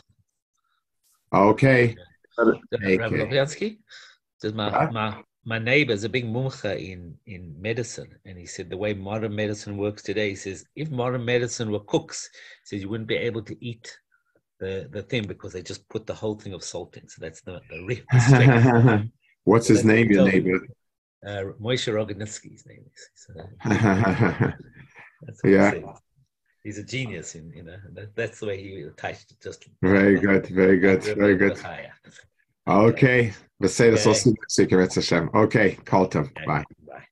Okay. 1.34 1.96
Okay. 2.40 2.98
Rabbi 2.98 3.16
Lopiansky 3.16 3.78
says 4.40 4.54
my, 4.54 4.72
What? 4.72 4.94
my 4.94 5.24
my 5.46 5.60
neighbor 5.60 5.92
is 5.92 6.04
a 6.04 6.10
big 6.10 6.26
mumcha 6.26 6.78
in 6.78 7.18
in 7.26 7.54
medicine, 7.60 8.16
and 8.26 8.38
he 8.38 8.46
said 8.46 8.70
the 8.70 8.78
way 8.78 8.94
modern 8.94 9.36
medicine 9.36 9.78
works 9.78 10.02
today, 10.02 10.30
he 10.30 10.36
says 10.36 10.66
if 10.76 10.90
modern 10.90 11.26
medicine 11.26 11.72
were 11.72 11.82
cooks, 11.82 12.30
he 12.34 12.68
says 12.68 12.82
you 12.82 12.90
wouldn't 12.90 13.10
be 13.10 13.18
able 13.18 13.44
to 13.44 13.66
eat 13.66 13.98
the 14.60 14.88
the 14.92 15.04
thing 15.04 15.28
because 15.28 15.54
they 15.54 15.62
just 15.62 15.88
put 15.90 16.08
the 16.08 16.14
whole 16.14 16.36
thing 16.36 16.54
of 16.54 16.64
salt 16.64 16.96
in. 16.98 17.08
So 17.10 17.20
that's 17.20 17.42
the, 17.42 17.62
the 17.70 17.84
real. 17.86 19.04
What's 19.44 19.68
his 19.68 19.84
name, 19.84 20.10
your 20.10 20.26
neighbor? 20.26 20.62
uh, 21.26 21.44
Moshe 21.62 21.92
Roganitsky's 21.92 22.66
name 22.66 22.86
is. 22.94 23.10
So 23.16 23.34
that's 23.66 25.44
what 25.44 25.52
Yeah. 25.52 25.94
He's 26.64 26.78
a 26.78 26.84
genius, 26.84 27.36
in 27.36 27.52
you 27.54 27.64
know. 27.64 27.76
That, 27.92 28.16
that's 28.16 28.40
the 28.40 28.46
way 28.46 28.64
he 28.64 28.84
attached 28.84 29.32
it. 29.32 29.42
Just 29.42 29.68
very 29.82 30.18
good, 30.18 30.48
very 30.48 30.80
good, 30.80 31.04
very 31.04 31.36
good. 31.36 31.58
Okay. 32.68 33.34
Beseda 33.62 33.94
Okay. 33.94 34.04
Sosu 34.04 34.34
Hashem. 34.96 35.30
Okay, 35.34 35.78
call 35.86 36.10
him. 36.10 36.32
Bye. 36.46 36.64
Bye. 36.88 37.04